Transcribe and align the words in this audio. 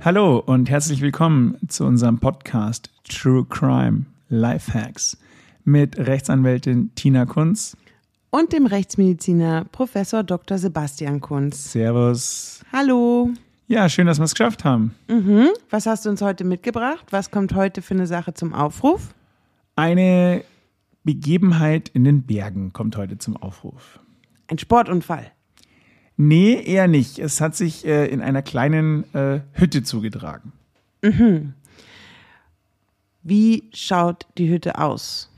Hallo 0.00 0.38
und 0.38 0.68
herzlich 0.68 1.00
willkommen 1.00 1.56
zu 1.68 1.84
unserem 1.84 2.18
Podcast 2.18 2.90
True 3.08 3.44
Crime 3.48 4.04
Lifehacks 4.28 5.16
mit 5.64 5.96
Rechtsanwältin 5.98 6.90
Tina 6.94 7.24
Kunz 7.24 7.76
und 8.30 8.52
dem 8.52 8.66
Rechtsmediziner 8.66 9.64
Professor 9.72 10.22
Dr. 10.22 10.58
Sebastian 10.58 11.20
Kunz. 11.20 11.72
Servus. 11.72 12.62
Hallo. 12.72 13.30
Ja, 13.66 13.88
schön, 13.88 14.06
dass 14.06 14.18
wir 14.18 14.24
es 14.24 14.34
geschafft 14.34 14.64
haben. 14.64 14.94
Mhm. 15.08 15.48
Was 15.70 15.86
hast 15.86 16.04
du 16.04 16.10
uns 16.10 16.20
heute 16.20 16.44
mitgebracht? 16.44 17.06
Was 17.10 17.30
kommt 17.30 17.54
heute 17.54 17.80
für 17.80 17.94
eine 17.94 18.06
Sache 18.06 18.34
zum 18.34 18.52
Aufruf? 18.52 19.14
Eine 19.76 20.44
Begebenheit 21.04 21.88
in 21.90 22.04
den 22.04 22.22
Bergen 22.24 22.72
kommt 22.72 22.96
heute 22.96 23.16
zum 23.18 23.36
Aufruf. 23.36 23.98
Ein 24.48 24.58
Sportunfall. 24.58 25.30
Nee, 26.16 26.62
eher 26.62 26.86
nicht. 26.86 27.18
Es 27.18 27.40
hat 27.40 27.56
sich 27.56 27.84
äh, 27.84 28.06
in 28.06 28.20
einer 28.20 28.42
kleinen 28.42 29.12
äh, 29.14 29.40
Hütte 29.52 29.82
zugetragen. 29.82 30.52
Mhm. 31.02 31.54
Wie 33.22 33.70
schaut 33.72 34.26
die 34.38 34.48
Hütte 34.48 34.78
aus? 34.78 35.30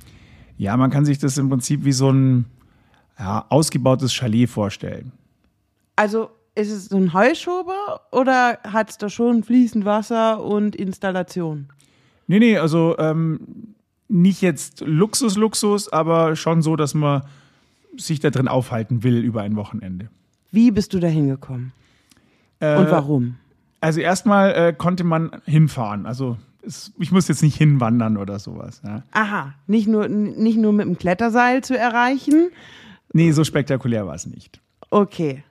Ja, 0.58 0.76
man 0.76 0.90
kann 0.90 1.04
sich 1.04 1.18
das 1.18 1.38
im 1.38 1.48
Prinzip 1.48 1.84
wie 1.84 1.92
so 1.92 2.10
ein 2.10 2.46
ja, 3.18 3.46
ausgebautes 3.48 4.12
Chalet 4.12 4.48
vorstellen. 4.48 5.12
Also 5.96 6.30
ist 6.54 6.70
es 6.70 6.86
so 6.86 6.96
ein 6.96 7.12
Heuschober 7.12 8.00
oder 8.12 8.58
hat 8.64 8.90
es 8.90 8.98
da 8.98 9.08
schon 9.08 9.44
fließend 9.44 9.84
Wasser 9.84 10.42
und 10.42 10.74
Installation? 10.76 11.68
Nee, 12.26 12.38
nee, 12.38 12.58
also 12.58 12.96
ähm, 12.98 13.74
nicht 14.08 14.42
jetzt 14.42 14.80
Luxus, 14.80 15.36
Luxus, 15.36 15.92
aber 15.92 16.36
schon 16.36 16.62
so, 16.62 16.76
dass 16.76 16.94
man 16.94 17.22
sich 17.96 18.20
da 18.20 18.30
drin 18.30 18.48
aufhalten 18.48 19.02
will 19.02 19.18
über 19.18 19.42
ein 19.42 19.56
Wochenende. 19.56 20.10
Wie 20.50 20.70
bist 20.70 20.94
du 20.94 21.00
da 21.00 21.08
hingekommen? 21.08 21.72
Äh, 22.60 22.76
und 22.76 22.90
warum? 22.90 23.36
Also 23.80 24.00
erstmal 24.00 24.54
äh, 24.54 24.72
konnte 24.72 25.04
man 25.04 25.30
hinfahren. 25.44 26.06
Also 26.06 26.38
es, 26.62 26.92
ich 26.98 27.12
muss 27.12 27.28
jetzt 27.28 27.42
nicht 27.42 27.56
hinwandern 27.56 28.16
oder 28.16 28.38
sowas. 28.38 28.80
Ja. 28.84 29.02
Aha, 29.12 29.54
nicht 29.66 29.88
nur, 29.88 30.08
nicht 30.08 30.58
nur 30.58 30.72
mit 30.72 30.86
dem 30.86 30.98
Kletterseil 30.98 31.62
zu 31.62 31.78
erreichen? 31.78 32.50
Nee, 33.12 33.32
so 33.32 33.44
spektakulär 33.44 34.06
war 34.06 34.14
es 34.14 34.26
nicht. 34.26 34.60
Okay. 34.90 35.44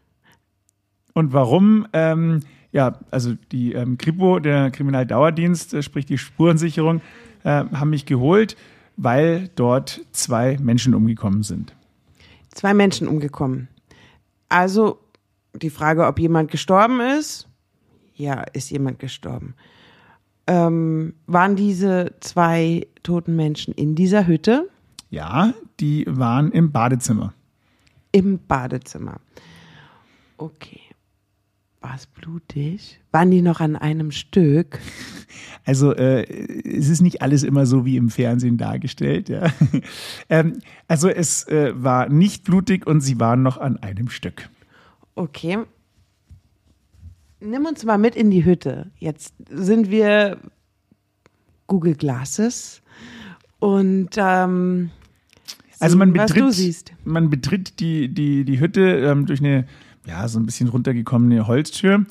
Und 1.14 1.34
warum? 1.34 1.88
Ähm, 1.94 2.41
ja, 2.72 3.00
also 3.09 3.34
die 3.52 3.73
ähm, 3.73 3.97
Kripo, 3.97 4.39
der 4.39 4.69
Kriminaldauerdienst, 4.72 5.73
äh, 5.75 5.81
sprich 5.81 6.06
die 6.06 6.17
Spurensicherung, 6.17 7.02
äh, 7.44 7.64
haben 7.72 7.89
mich 7.89 8.06
geholt, 8.06 8.58
weil 8.97 9.50
dort 9.56 10.02
zwei 10.12 10.58
Menschen 10.62 10.94
umgekommen 10.94 11.44
sind. 11.44 11.73
Zwei 12.53 12.73
Menschen 12.73 13.08
umgekommen. 13.08 13.69
Also 14.49 14.99
die 15.53 15.69
Frage, 15.69 16.05
ob 16.05 16.19
jemand 16.19 16.51
gestorben 16.51 16.99
ist. 16.99 17.47
Ja, 18.13 18.43
ist 18.53 18.69
jemand 18.69 18.99
gestorben. 18.99 19.55
Ähm, 20.47 21.15
waren 21.25 21.55
diese 21.55 22.13
zwei 22.19 22.88
toten 23.03 23.35
Menschen 23.35 23.73
in 23.73 23.95
dieser 23.95 24.27
Hütte? 24.27 24.69
Ja, 25.09 25.53
die 25.79 26.05
waren 26.07 26.51
im 26.51 26.71
Badezimmer. 26.71 27.33
Im 28.11 28.39
Badezimmer. 28.39 29.19
Okay. 30.38 30.81
War 31.86 31.94
es 31.94 32.08
blutig? 32.08 33.00
Waren 33.11 33.30
die 33.30 33.44
noch 33.44 33.59
an 33.59 33.75
einem 33.75 34.09
Stück? 34.09 34.80
Also 35.66 35.94
äh, 35.94 36.23
es 36.64 36.89
ist 36.89 37.02
nicht 37.02 37.22
alles 37.22 37.44
immer 37.44 37.67
so 37.67 37.86
wie 37.86 37.97
im 37.97 38.09
Fernsehen 38.09 38.58
dargestellt. 38.58 39.30
Ja. 39.30 39.52
ähm, 40.30 40.61
also 40.88 41.09
es 41.09 41.47
äh, 41.47 41.73
war 41.75 42.09
nicht 42.09 42.44
blutig 42.44 42.88
und 42.88 43.02
sie 43.02 43.19
waren 43.19 43.44
noch 43.44 43.59
an 43.59 43.78
einem 43.78 44.09
Stück. 44.09 44.50
Okay. 45.13 45.59
Nimm 47.39 47.66
uns 47.67 47.86
mal 47.86 48.00
mit 48.00 48.16
in 48.16 48.31
die 48.31 48.45
Hütte. 48.45 48.89
Jetzt 48.97 49.36
sind 49.47 49.91
wir 49.91 50.39
Google 51.67 51.94
Glasses 51.94 52.81
und 53.59 54.09
ähm, 54.17 54.89
also 55.80 55.97
man 55.97 56.13
betritt, 56.13 56.94
man 57.03 57.29
betritt 57.29 57.79
die, 57.79 58.12
die, 58.12 58.44
die 58.44 58.59
Hütte 58.59 58.81
ähm, 58.81 59.28
durch 59.28 59.40
eine 59.40 59.67
ja, 60.05 60.27
so 60.27 60.39
ein 60.39 60.45
bisschen 60.45 60.67
runtergekommene 60.67 61.47
Holztür 61.47 62.05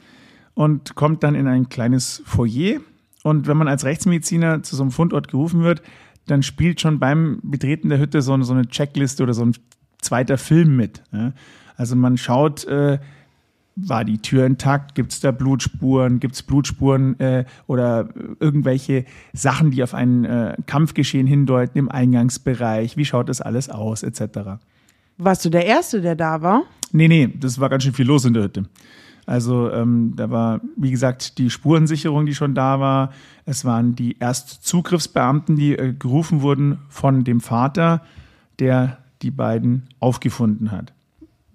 und 0.55 0.94
kommt 0.94 1.22
dann 1.22 1.34
in 1.34 1.47
ein 1.47 1.69
kleines 1.69 2.22
Foyer. 2.25 2.81
Und 3.22 3.47
wenn 3.47 3.56
man 3.56 3.69
als 3.69 3.84
Rechtsmediziner 3.84 4.62
zu 4.62 4.77
so 4.77 4.82
einem 4.82 4.91
Fundort 4.91 5.28
gerufen 5.28 5.62
wird, 5.62 5.82
dann 6.27 6.43
spielt 6.43 6.81
schon 6.81 6.99
beim 6.99 7.38
Betreten 7.43 7.88
der 7.88 7.99
Hütte 7.99 8.22
so, 8.22 8.41
so 8.43 8.53
eine 8.53 8.66
Checkliste 8.66 9.22
oder 9.22 9.34
so 9.34 9.44
ein 9.44 9.55
zweiter 10.00 10.38
Film 10.38 10.77
mit. 10.77 11.03
Ja. 11.12 11.32
Also 11.77 11.97
man 11.97 12.16
schaut, 12.16 12.65
äh, 12.65 12.99
war 13.77 14.05
die 14.05 14.19
Tür 14.19 14.47
intakt? 14.47 14.94
Gibt 14.94 15.12
es 15.12 15.21
da 15.21 15.32
Blutspuren? 15.32 16.21
Gibt 16.21 16.34
es 16.34 16.43
Blutspuren 16.43 17.19
äh, 17.19 17.44
oder 17.66 18.09
irgendwelche 18.38 19.05
Sachen, 19.32 19.71
die 19.71 19.82
auf 19.82 19.94
ein 19.94 20.25
äh, 20.25 20.56
Kampfgeschehen 20.66 21.26
hindeuten 21.26 21.78
im 21.78 21.88
Eingangsbereich? 21.88 22.97
Wie 22.97 23.05
schaut 23.05 23.28
das 23.28 23.41
alles 23.41 23.69
aus, 23.71 24.03
etc.? 24.03 24.61
Warst 25.17 25.45
du 25.45 25.51
der 25.51 25.67
Erste, 25.67 26.01
der 26.01 26.17
da 26.17 26.43
war? 26.43 26.63
Nee, 26.93 27.09
nee, 27.09 27.29
das 27.39 27.59
war 27.61 27.69
ganz 27.69 27.83
schön 27.83 27.95
viel 27.95 28.07
los 28.07 28.25
in 28.25 28.35
der 28.35 28.45
Hütte. 28.45 28.65
Also 29.27 29.71
ähm, 29.71 30.13
da 30.17 30.31
war, 30.31 30.61
wie 30.77 30.91
gesagt, 30.91 31.39
die 31.39 31.49
Spurensicherung, 31.49 32.27
die 32.27 32.35
schon 32.35 32.55
da 32.55 32.79
war. 32.79 33.13
Es 33.47 33.65
waren 33.65 33.95
die 33.95 34.21
Erstzugriffsbeamten, 34.21 35.57
die 35.57 35.77
äh, 35.77 35.95
gerufen 35.95 36.43
wurden 36.43 36.79
von 36.89 37.25
dem 37.25 37.41
Vater, 37.41 38.03
der 38.59 38.99
die 39.23 39.31
beiden 39.31 39.89
aufgefunden 40.01 40.71
hat. 40.71 40.93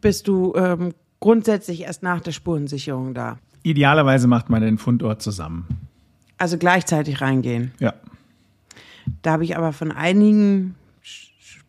Bist 0.02 0.28
du 0.28 0.54
ähm, 0.56 0.94
grundsätzlich 1.20 1.82
erst 1.82 2.02
nach 2.02 2.22
der 2.22 2.32
Spurensicherung 2.32 3.14
da? 3.14 3.38
Idealerweise 3.62 4.28
macht 4.28 4.50
man 4.50 4.62
den 4.62 4.78
Fundort 4.78 5.22
zusammen. 5.22 5.68
Also 6.38 6.58
gleichzeitig 6.58 7.22
reingehen? 7.22 7.72
Ja. 7.80 7.94
Da 9.22 9.34
habe 9.34 9.44
ich 9.44 9.58
aber 9.58 9.74
von 9.74 9.92
einigen 9.92 10.76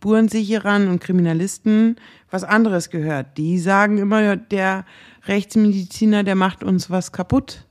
Spurensicherern 0.00 0.88
und 0.88 1.02
Kriminalisten 1.02 1.96
was 2.30 2.42
anderes 2.42 2.88
gehört. 2.88 3.36
Die 3.36 3.58
sagen 3.58 3.98
immer, 3.98 4.34
der 4.34 4.86
Rechtsmediziner, 5.26 6.24
der 6.24 6.36
macht 6.36 6.64
uns 6.64 6.88
was 6.88 7.12
kaputt. 7.12 7.66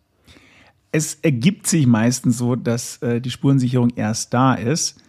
Es 0.92 1.16
ergibt 1.24 1.66
sich 1.66 1.88
meistens 1.88 2.38
so, 2.38 2.56
dass 2.56 3.02
äh, 3.02 3.20
die 3.20 3.32
Spurensicherung 3.32 3.90
erst 3.96 4.32
da 4.32 4.54
ist. 4.54 5.02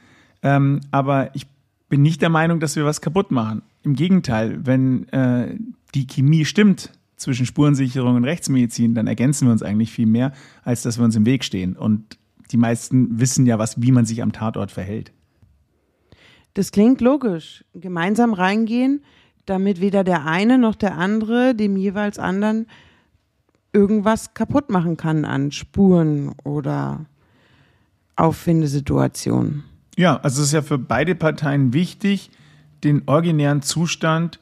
Ähm, 0.42 0.81
aber 0.92 1.34
ich 1.34 1.47
bin 1.91 2.00
nicht 2.00 2.22
der 2.22 2.31
Meinung, 2.31 2.58
dass 2.58 2.75
wir 2.76 2.86
was 2.86 3.03
kaputt 3.03 3.31
machen. 3.31 3.60
Im 3.82 3.97
Gegenteil, 3.97 4.64
wenn 4.64 5.06
äh, 5.10 5.56
die 5.94 6.06
Chemie 6.06 6.47
stimmt 6.47 6.91
zwischen 7.16 7.44
Spurensicherung 7.44 8.16
und 8.16 8.25
Rechtsmedizin, 8.25 8.94
dann 8.94 9.06
ergänzen 9.06 9.47
wir 9.47 9.52
uns 9.52 9.62
eigentlich 9.62 9.92
viel 9.92 10.06
mehr, 10.06 10.32
als 10.64 10.81
dass 10.82 10.98
wir 10.98 11.04
uns 11.04 11.16
im 11.16 11.26
Weg 11.26 11.44
stehen. 11.44 11.76
Und 11.76 12.16
die 12.50 12.56
meisten 12.56 13.20
wissen 13.20 13.44
ja, 13.44 13.58
was, 13.58 13.82
wie 13.82 13.92
man 13.92 14.06
sich 14.06 14.22
am 14.22 14.32
Tatort 14.32 14.70
verhält. 14.70 15.12
Das 16.55 16.72
klingt 16.72 17.00
logisch. 17.00 17.65
Gemeinsam 17.75 18.33
reingehen, 18.33 19.03
damit 19.47 19.81
weder 19.81 20.05
der 20.05 20.27
eine 20.27 20.59
noch 20.59 20.75
der 20.75 20.97
andere 20.97 21.55
dem 21.55 21.77
jeweils 21.77 22.19
anderen 22.19 22.66
irgendwas 23.72 24.34
kaputt 24.34 24.71
machen 24.71 24.97
kann 24.97 25.25
an 25.25 25.53
Spuren 25.53 26.34
oder 26.44 27.06
Auffindesituationen. 28.16 29.65
Ja, 29.97 30.16
also 30.16 30.43
es 30.43 30.49
ist 30.49 30.53
ja 30.53 30.62
für 30.62 30.78
beide 30.78 31.15
Parteien 31.15 31.72
wichtig, 31.72 32.31
den 32.84 33.03
originären 33.06 33.62
Zustand 33.62 34.41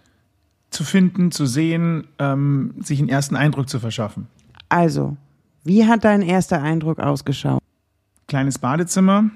zu 0.70 0.84
finden, 0.84 1.30
zu 1.30 1.46
sehen, 1.46 2.06
ähm, 2.18 2.74
sich 2.80 2.98
einen 2.98 3.08
ersten 3.08 3.36
Eindruck 3.36 3.68
zu 3.68 3.80
verschaffen. 3.80 4.26
Also, 4.68 5.16
wie 5.64 5.86
hat 5.86 6.04
dein 6.04 6.22
erster 6.22 6.62
Eindruck 6.62 6.98
ausgeschaut? 6.98 7.62
Kleines 8.26 8.58
Badezimmer, 8.58 9.30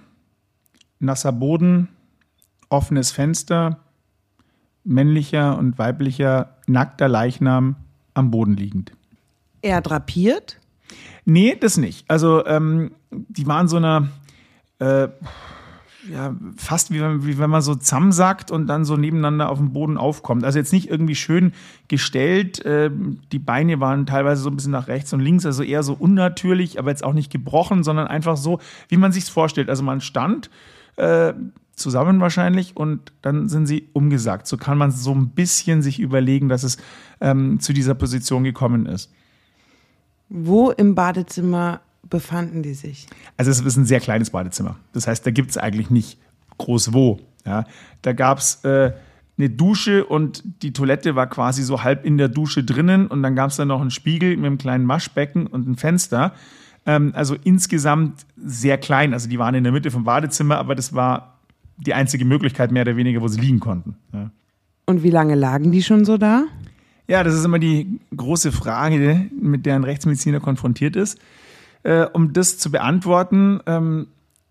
nasser 1.01 1.33
Boden, 1.33 1.89
offenes 2.73 3.13
Fenster, 3.13 3.79
männlicher 4.85 5.57
und 5.59 5.79
weiblicher 5.79 6.57
nackter 6.67 7.09
Leichnam 7.09 7.77
am 8.15 8.31
Boden 8.31 8.57
liegend. 8.57 8.93
Er 9.61 9.81
drapiert? 9.81 10.59
Nee, 11.25 11.57
das 11.59 11.77
nicht. 11.77 12.11
Also 12.11 12.45
ähm, 12.47 12.93
die 13.11 13.47
waren 13.47 13.69
so 13.69 13.77
einer 13.77 14.09
äh, 14.81 15.09
ja, 16.11 16.35
fast 16.57 16.91
wie, 16.91 17.01
wie 17.01 17.39
wenn 17.39 17.51
man 17.51 17.63
so 17.63 17.75
zusammensackt 17.75 18.51
und 18.51 18.67
dann 18.67 18.85
so 18.85 18.97
nebeneinander 18.97 19.49
auf 19.51 19.59
dem 19.59 19.73
Boden 19.73 19.97
aufkommt. 19.97 20.45
Also 20.45 20.59
jetzt 20.59 20.73
nicht 20.73 20.91
irgendwie 20.91 21.15
schön 21.15 21.53
gestellt. 21.89 22.65
Äh, 22.65 22.91
die 23.31 23.39
Beine 23.39 23.79
waren 23.79 24.07
teilweise 24.07 24.43
so 24.43 24.51
ein 24.51 24.57
bisschen 24.57 24.73
nach 24.73 24.89
rechts 24.89 25.13
und 25.13 25.21
links, 25.21 25.47
also 25.47 25.63
eher 25.63 25.83
so 25.83 25.95
unnatürlich, 25.95 26.79
aber 26.79 26.91
jetzt 26.91 27.05
auch 27.05 27.13
nicht 27.13 27.31
gebrochen, 27.31 27.85
sondern 27.85 28.09
einfach 28.09 28.37
so, 28.37 28.59
wie 28.89 28.97
man 28.97 29.13
sich 29.13 29.25
vorstellt. 29.27 29.71
Also 29.71 29.85
man 29.85 30.01
stand 30.01 30.51
äh, 30.97 31.35
zusammen 31.75 32.21
wahrscheinlich 32.21 32.77
und 32.77 33.13
dann 33.23 33.49
sind 33.49 33.67
sie 33.67 33.89
umgesackt. 33.93 34.47
So 34.47 34.57
kann 34.57 34.79
man 34.79 34.91
so 34.91 35.13
ein 35.15 35.31
bisschen 35.31 35.83
sich 35.83 36.01
überlegen, 36.01 36.49
dass 36.49 36.63
es 36.63 36.77
ähm, 37.21 37.61
zu 37.61 37.73
dieser 37.73 37.95
Position 37.95 38.45
gekommen 38.45 38.87
ist. 38.87 39.11
Wo 40.29 40.71
im 40.71 40.95
Badezimmer 40.95 41.81
befanden 42.09 42.63
die 42.63 42.75
sich? 42.75 43.07
Also 43.37 43.51
es 43.51 43.61
ist 43.61 43.77
ein 43.77 43.87
sehr 43.87 44.01
kleines 44.01 44.31
Badezimmer. 44.31 44.77
Das 44.93 45.07
heißt, 45.07 45.27
da 45.27 45.31
gibt 45.31 45.51
es 45.51 45.59
eigentlich 45.59 45.91
nicht 45.91 46.19
groß 46.59 46.93
wo. 46.93 47.21
Ja. 47.45 47.65
Da 48.03 48.13
gab 48.13 48.39
es 48.39 48.65
äh, 48.65 48.93
eine 49.39 49.51
Dusche 49.51 50.05
und 50.05 50.43
die 50.63 50.73
Toilette 50.73 51.17
war 51.17 51.27
quasi 51.27 51.63
so 51.63 51.83
halb 51.83 52.05
in 52.05 52.19
der 52.19 52.29
Dusche 52.29 52.65
drinnen 52.65 53.07
und 53.07 53.23
dann 53.23 53.35
gab 53.35 53.51
es 53.51 53.57
da 53.57 53.65
noch 53.65 53.81
einen 53.81 53.91
Spiegel 53.91 54.37
mit 54.37 54.47
einem 54.47 54.59
kleinen 54.59 54.89
Waschbecken 54.89 55.47
und 55.47 55.67
ein 55.67 55.77
Fenster. 55.77 56.35
Ähm, 56.87 57.13
also 57.15 57.37
insgesamt 57.45 58.27
sehr 58.37 58.79
klein. 58.79 59.13
Also 59.13 59.29
die 59.29 59.39
waren 59.39 59.55
in 59.55 59.65
der 59.65 59.73
Mitte 59.73 59.91
vom 59.91 60.05
Badezimmer, 60.05 60.59
aber 60.59 60.75
das 60.75 60.95
war 60.95 61.39
die 61.77 61.95
einzige 61.95 62.25
Möglichkeit 62.25 62.73
mehr 62.73 62.83
oder 62.83 62.97
weniger, 62.97 63.21
wo 63.21 63.29
sie 63.29 63.41
liegen 63.41 63.61
konnten. 63.61 63.97
Ja. 64.13 64.31
Und 64.87 65.03
wie 65.03 65.11
lange 65.11 65.35
lagen 65.35 65.73
die 65.73 65.83
schon 65.83 66.05
so 66.05 66.19
da? 66.19 66.45
Ja, 67.09 67.25
das 67.25 67.35
ist 67.35 67.45
immer 67.45 67.59
die 67.59 68.01
große 68.17 68.53
Frage, 68.53 69.29
mit 69.41 69.67
der 69.67 69.77
ein 69.77 69.85
Rechtsmediziner 69.85 70.41
konfrontiert 70.41 70.97
ist. 70.97 71.19
Äh, 71.83 72.07
um 72.13 72.33
das 72.33 72.59
zu 72.59 72.71
beantworten, 72.71 73.61
ähm, 73.67 74.07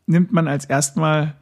nimmt 0.06 0.32
man 0.32 0.48
als 0.48 0.66
erstmal 0.66 1.36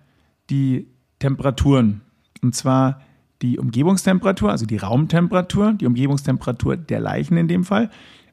die 0.49 0.87
Temperaturen. 1.19 2.01
Und 2.41 2.55
zwar 2.55 3.01
die 3.41 3.57
Umgebungstemperatur, 3.57 4.51
also 4.51 4.65
die 4.65 4.77
Raumtemperatur, 4.77 5.73
die 5.73 5.85
Umgebungstemperatur 5.85 6.77
der 6.77 6.99
Leichen 6.99 7.37
in 7.37 7.47
dem 7.47 7.63
Fall 7.63 7.89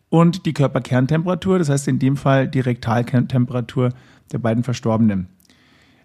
und 0.08 0.46
die 0.46 0.52
Körperkerntemperatur, 0.52 1.58
das 1.58 1.69
heißt 1.69 1.88
in 1.88 1.99
dem 1.99 2.16
Fall 2.16 2.49
die 2.49 2.60
Rektalkerntemperatur 2.60 3.90
der 4.32 4.38
beiden 4.38 4.64
Verstorbenen. 4.64 5.28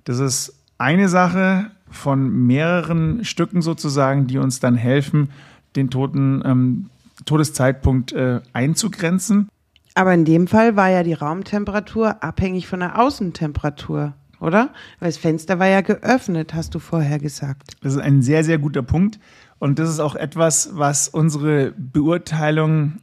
Das 0.03 0.19
ist 0.19 0.60
eine 0.81 1.07
Sache 1.07 1.71
von 1.89 2.47
mehreren 2.47 3.23
Stücken 3.23 3.61
sozusagen, 3.61 4.27
die 4.27 4.37
uns 4.37 4.59
dann 4.59 4.75
helfen, 4.75 5.29
den 5.75 5.89
toten 5.89 6.41
ähm, 6.45 6.89
Todeszeitpunkt 7.25 8.13
äh, 8.13 8.41
einzugrenzen. 8.53 9.49
Aber 9.93 10.13
in 10.13 10.25
dem 10.25 10.47
Fall 10.47 10.75
war 10.75 10.89
ja 10.89 11.03
die 11.03 11.13
Raumtemperatur 11.13 12.23
abhängig 12.23 12.67
von 12.67 12.79
der 12.79 12.99
Außentemperatur, 12.99 14.13
oder? 14.39 14.69
Weil 14.99 15.09
das 15.09 15.17
Fenster 15.17 15.59
war 15.59 15.67
ja 15.67 15.81
geöffnet, 15.81 16.53
hast 16.53 16.73
du 16.73 16.79
vorher 16.79 17.19
gesagt. 17.19 17.73
Das 17.81 17.93
ist 17.93 17.99
ein 17.99 18.21
sehr, 18.21 18.43
sehr 18.43 18.57
guter 18.57 18.83
Punkt. 18.83 19.19
Und 19.59 19.77
das 19.77 19.89
ist 19.89 19.99
auch 19.99 20.15
etwas, 20.15 20.71
was 20.73 21.07
unsere 21.07 21.73
Beurteilung 21.77 22.93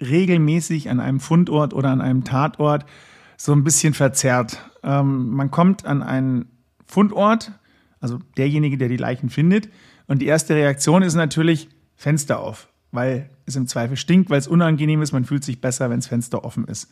regelmäßig 0.00 0.88
an 0.88 1.00
einem 1.00 1.20
Fundort 1.20 1.74
oder 1.74 1.90
an 1.90 2.00
einem 2.00 2.24
Tatort 2.24 2.86
so 3.36 3.52
ein 3.52 3.64
bisschen 3.64 3.92
verzerrt. 3.92 4.58
Ähm, 4.82 5.30
man 5.30 5.50
kommt 5.50 5.84
an 5.84 6.02
einen 6.02 6.46
Fundort, 6.90 7.52
also 8.00 8.18
derjenige, 8.36 8.76
der 8.76 8.88
die 8.88 8.96
Leichen 8.96 9.30
findet, 9.30 9.68
und 10.06 10.20
die 10.20 10.26
erste 10.26 10.54
Reaktion 10.54 11.02
ist 11.02 11.14
natürlich 11.14 11.68
Fenster 11.94 12.40
auf, 12.40 12.68
weil 12.90 13.30
es 13.46 13.56
im 13.56 13.66
Zweifel 13.66 13.96
stinkt, 13.96 14.28
weil 14.30 14.38
es 14.38 14.48
unangenehm 14.48 15.02
ist, 15.02 15.12
man 15.12 15.24
fühlt 15.24 15.44
sich 15.44 15.60
besser, 15.60 15.88
wenn 15.90 15.98
das 16.00 16.08
Fenster 16.08 16.44
offen 16.44 16.64
ist. 16.64 16.90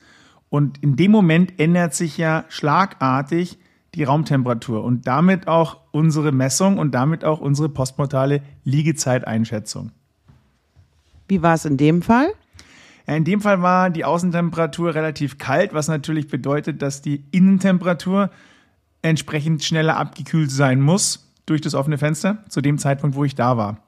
Und 0.50 0.82
in 0.82 0.96
dem 0.96 1.10
Moment 1.10 1.58
ändert 1.58 1.94
sich 1.94 2.16
ja 2.16 2.44
schlagartig 2.48 3.58
die 3.94 4.04
Raumtemperatur 4.04 4.84
und 4.84 5.06
damit 5.06 5.48
auch 5.48 5.78
unsere 5.90 6.30
Messung 6.30 6.78
und 6.78 6.92
damit 6.92 7.24
auch 7.24 7.40
unsere 7.40 7.68
postmortale 7.68 8.42
Liegezeiteinschätzung. 8.64 9.90
Wie 11.26 11.42
war 11.42 11.54
es 11.54 11.64
in 11.64 11.76
dem 11.76 12.02
Fall? 12.02 12.28
In 13.06 13.24
dem 13.24 13.40
Fall 13.40 13.62
war 13.62 13.90
die 13.90 14.04
Außentemperatur 14.04 14.94
relativ 14.94 15.38
kalt, 15.38 15.72
was 15.72 15.88
natürlich 15.88 16.28
bedeutet, 16.28 16.82
dass 16.82 17.00
die 17.00 17.24
Innentemperatur 17.30 18.30
entsprechend 19.02 19.64
schneller 19.64 19.96
abgekühlt 19.96 20.50
sein 20.50 20.80
muss 20.80 21.30
durch 21.46 21.60
das 21.60 21.74
offene 21.74 21.98
Fenster 21.98 22.44
zu 22.48 22.60
dem 22.60 22.78
Zeitpunkt, 22.78 23.16
wo 23.16 23.24
ich 23.24 23.34
da 23.34 23.56
war. 23.56 23.78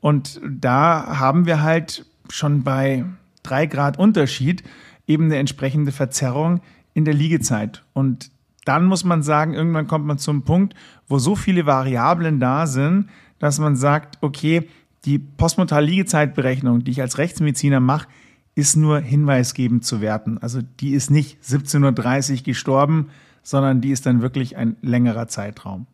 Und 0.00 0.40
da 0.48 1.18
haben 1.18 1.46
wir 1.46 1.62
halt 1.62 2.04
schon 2.30 2.62
bei 2.62 3.04
drei 3.42 3.66
Grad 3.66 3.98
Unterschied 3.98 4.62
eben 5.06 5.24
eine 5.24 5.36
entsprechende 5.36 5.92
Verzerrung 5.92 6.60
in 6.94 7.04
der 7.04 7.14
Liegezeit. 7.14 7.84
Und 7.94 8.30
dann 8.64 8.84
muss 8.84 9.04
man 9.04 9.22
sagen, 9.22 9.54
irgendwann 9.54 9.86
kommt 9.86 10.04
man 10.04 10.18
zum 10.18 10.42
Punkt, 10.42 10.74
wo 11.08 11.18
so 11.18 11.34
viele 11.34 11.64
Variablen 11.64 12.38
da 12.38 12.66
sind, 12.66 13.08
dass 13.38 13.58
man 13.58 13.76
sagt, 13.76 14.18
okay, 14.20 14.68
die 15.04 15.18
postmortale 15.18 15.86
Liegezeitberechnung, 15.86 16.84
die 16.84 16.90
ich 16.90 17.00
als 17.00 17.18
Rechtsmediziner 17.18 17.80
mache, 17.80 18.08
ist 18.54 18.76
nur 18.76 19.00
hinweisgebend 19.00 19.84
zu 19.84 20.00
werten. 20.00 20.38
Also 20.38 20.60
die 20.80 20.90
ist 20.90 21.10
nicht 21.10 21.38
17.30 21.42 22.38
Uhr 22.38 22.42
gestorben, 22.42 23.10
sondern 23.42 23.80
die 23.80 23.90
ist 23.90 24.06
dann 24.06 24.22
wirklich 24.22 24.56
ein 24.56 24.76
längerer 24.82 25.28
Zeitraum. 25.28 25.86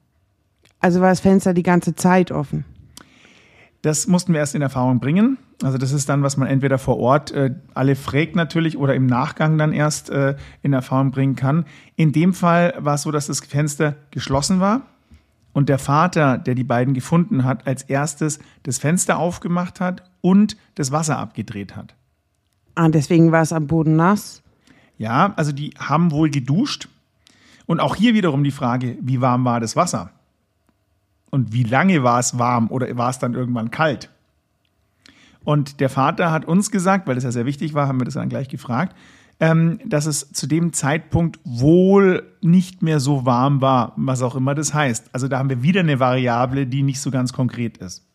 Also 0.81 1.01
war 1.01 1.11
das 1.11 1.21
Fenster 1.21 1.55
die 1.55 1.63
ganze 1.63 1.95
Zeit 1.95 2.31
offen? 2.31 2.65
Das 3.83 4.07
mussten 4.07 4.33
wir 4.33 4.41
erst 4.41 4.55
in 4.55 4.63
Erfahrung 4.63 4.99
bringen. 4.99 5.37
Also 5.63 5.79
das 5.79 5.93
ist 5.93 6.09
dann, 6.09 6.23
was 6.23 6.37
man 6.37 6.49
entweder 6.49 6.79
vor 6.79 6.99
Ort 6.99 7.31
äh, 7.33 7.55
alle 7.75 7.97
fragt 7.97 8.35
natürlich 8.35 8.77
oder 8.77 8.95
im 8.95 9.07
Nachgang 9.07 9.57
dann 9.59 9.73
erst 9.73 10.11
äh, 10.11 10.37
in 10.63 10.73
Erfahrung 10.73 11.11
bringen 11.11 11.37
kann. 11.37 11.65
In 11.97 12.13
dem 12.13 12.35
Fall 12.35 12.75
war 12.79 12.95
es 12.95 13.03
so, 13.03 13.11
dass 13.11 13.27
das 13.27 13.41
Fenster 13.41 13.95
geschlossen 14.11 14.61
war 14.61 14.83
und 15.53 15.69
der 15.69 15.79
Vater, 15.79 16.37
der 16.39 16.55
die 16.55 16.65
beiden 16.65 16.93
gefunden 16.95 17.45
hat, 17.45 17.67
als 17.67 17.83
erstes 17.83 18.39
das 18.63 18.79
Fenster 18.79 19.19
aufgemacht 19.19 19.81
hat 19.81 20.03
und 20.21 20.57
das 20.75 20.91
Wasser 20.91 21.19
abgedreht 21.19 21.77
hat. 21.77 21.95
Ah, 22.75 22.89
deswegen 22.89 23.33
war 23.33 23.43
es 23.43 23.53
am 23.53 23.67
Boden 23.67 23.97
nass? 23.97 24.43
Ja, 24.99 25.33
also 25.37 25.53
die 25.53 25.71
haben 25.79 26.11
wohl 26.11 26.31
geduscht. 26.31 26.89
Und 27.67 27.81
auch 27.81 27.97
hier 27.97 28.15
wiederum 28.15 28.45
die 28.45 28.51
Frage, 28.51 28.97
wie 29.01 29.21
warm 29.21 29.45
war 29.45 29.61
das 29.61 29.77
Wasser? 29.77 30.11
und 31.35 31.53
wie 31.53 31.65
lange 31.65 32.05
war 32.05 32.21
es 32.21 32.39
warm 32.39 32.71
oder 32.71 32.97
war 32.97 33.11
es 33.11 33.19
dann 33.19 33.35
irgendwann 33.35 33.73
kalt? 33.73 34.09
Und 35.43 35.81
der 35.81 35.91
Vater 35.91 36.31
hat 36.31 36.45
uns 36.45 36.71
gesagt, 36.71 37.09
weil 37.09 37.17
das 37.17 37.25
ja 37.25 37.33
sehr 37.33 37.45
wichtig 37.45 37.75
war, 37.75 37.89
haben 37.89 38.01
wir 38.01 38.05
das 38.05 38.15
dann 38.15 38.29
gleich 38.29 38.49
gefragt, 38.49 38.97
ähm, 39.41 39.81
dass 39.85 40.07
es 40.07 40.31
zu 40.33 40.47
dem 40.47 40.73
Zeitpunkt 40.73 41.41
wohl 41.45 42.23
nicht 42.41 42.83
mehr 42.83 43.01
so 43.01 43.27
warm 43.27 43.61
war, 43.61 43.95
was 43.97 44.23
auch 44.23 44.37
immer 44.37 44.55
das 44.55 44.73
heißt. 44.73 45.11
Also 45.13 45.27
da 45.27 45.41
haben 45.41 45.51
wir 45.51 45.61
wieder 45.61 45.81
eine 45.81 45.99
Variable, 45.99 46.69
die 46.69 46.85
nicht 46.85 47.01
so 47.01 47.11
ganz 47.11 47.33
konkret 47.33 47.79
ist. 47.79 48.07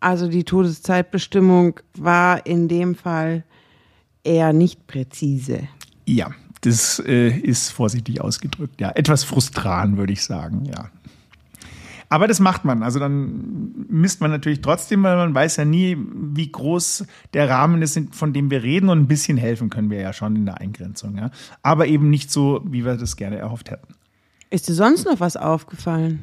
Also 0.00 0.26
die 0.26 0.42
Todeszeitbestimmung 0.42 1.78
war 1.96 2.44
in 2.44 2.66
dem 2.66 2.96
Fall 2.96 3.44
eher 4.24 4.52
nicht 4.52 4.88
präzise. 4.88 5.68
Ja, 6.06 6.32
das 6.64 6.98
äh, 7.00 7.28
ist 7.28 7.70
vorsichtig 7.70 8.20
ausgedrückt. 8.20 8.80
Ja, 8.80 8.90
etwas 8.90 9.24
frustran, 9.24 9.96
würde 9.96 10.12
ich 10.12 10.22
sagen. 10.22 10.64
Ja. 10.64 10.90
Aber 12.08 12.28
das 12.28 12.40
macht 12.40 12.64
man. 12.64 12.82
Also 12.82 12.98
dann 12.98 13.86
misst 13.88 14.20
man 14.20 14.30
natürlich 14.30 14.60
trotzdem, 14.60 15.02
weil 15.02 15.16
man 15.16 15.34
weiß 15.34 15.56
ja 15.56 15.64
nie, 15.64 15.96
wie 15.98 16.50
groß 16.50 17.06
der 17.32 17.48
Rahmen 17.48 17.82
ist, 17.82 18.00
von 18.12 18.32
dem 18.32 18.50
wir 18.50 18.62
reden. 18.62 18.88
Und 18.88 19.00
ein 19.00 19.08
bisschen 19.08 19.36
helfen 19.36 19.68
können 19.68 19.90
wir 19.90 20.00
ja 20.00 20.12
schon 20.12 20.36
in 20.36 20.46
der 20.46 20.60
Eingrenzung. 20.60 21.16
Ja? 21.16 21.30
Aber 21.62 21.86
eben 21.86 22.10
nicht 22.10 22.30
so, 22.30 22.62
wie 22.64 22.84
wir 22.84 22.96
das 22.96 23.16
gerne 23.16 23.36
erhofft 23.36 23.70
hätten. 23.70 23.94
Ist 24.50 24.68
dir 24.68 24.74
sonst 24.74 25.04
noch 25.06 25.20
was 25.20 25.36
aufgefallen? 25.36 26.20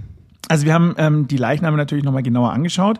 Also 0.48 0.66
wir 0.66 0.74
haben 0.74 0.96
ähm, 0.98 1.28
die 1.28 1.38
Leichname 1.38 1.78
natürlich 1.78 2.04
nochmal 2.04 2.24
genauer 2.24 2.54
angeschaut. 2.54 3.00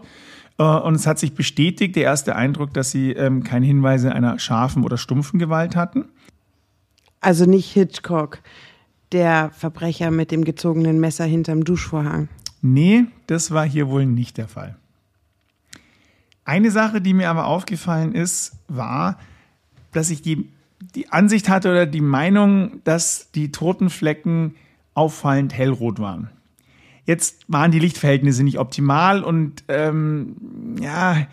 Äh, 0.58 0.64
und 0.64 0.96
es 0.96 1.08
hat 1.08 1.18
sich 1.18 1.34
bestätigt, 1.34 1.96
der 1.96 2.04
erste 2.04 2.36
Eindruck, 2.36 2.74
dass 2.74 2.92
sie 2.92 3.12
ähm, 3.12 3.44
keine 3.44 3.66
Hinweise 3.66 4.14
einer 4.14 4.38
scharfen 4.38 4.84
oder 4.84 4.98
stumpfen 4.98 5.40
Gewalt 5.40 5.76
hatten. 5.76 6.06
Also 7.22 7.46
nicht 7.46 7.72
Hitchcock, 7.72 8.40
der 9.12 9.52
Verbrecher 9.52 10.12
mit 10.12 10.32
dem 10.32 10.44
gezogenen 10.44 11.00
Messer 11.00 11.26
hinterm 11.26 11.64
Duschvorhang. 11.64 12.28
Nee, 12.62 13.06
das 13.28 13.52
war 13.52 13.66
hier 13.66 13.90
wohl 13.90 14.06
nicht 14.06 14.38
der 14.38 14.48
Fall. 14.48 14.76
Eine 16.44 16.72
Sache, 16.72 17.02
die 17.02 17.14
mir 17.14 17.30
aber 17.30 17.46
aufgefallen 17.46 18.14
ist, 18.14 18.54
war, 18.68 19.20
dass 19.92 20.10
ich 20.10 20.22
die, 20.22 20.50
die 20.96 21.10
Ansicht 21.10 21.50
hatte 21.50 21.70
oder 21.70 21.86
die 21.86 22.02
Meinung, 22.02 22.82
dass 22.84 23.32
die 23.32 23.52
toten 23.52 23.90
Flecken 23.90 24.56
auffallend 24.94 25.54
hellrot 25.54 26.00
waren. 26.00 26.30
Jetzt 27.06 27.46
waren 27.48 27.72
die 27.72 27.80
Lichtverhältnisse 27.80 28.44
nicht 28.44 28.60
optimal 28.60 29.24
und 29.24 29.64
ähm, 29.68 30.76
ja, 30.80 31.28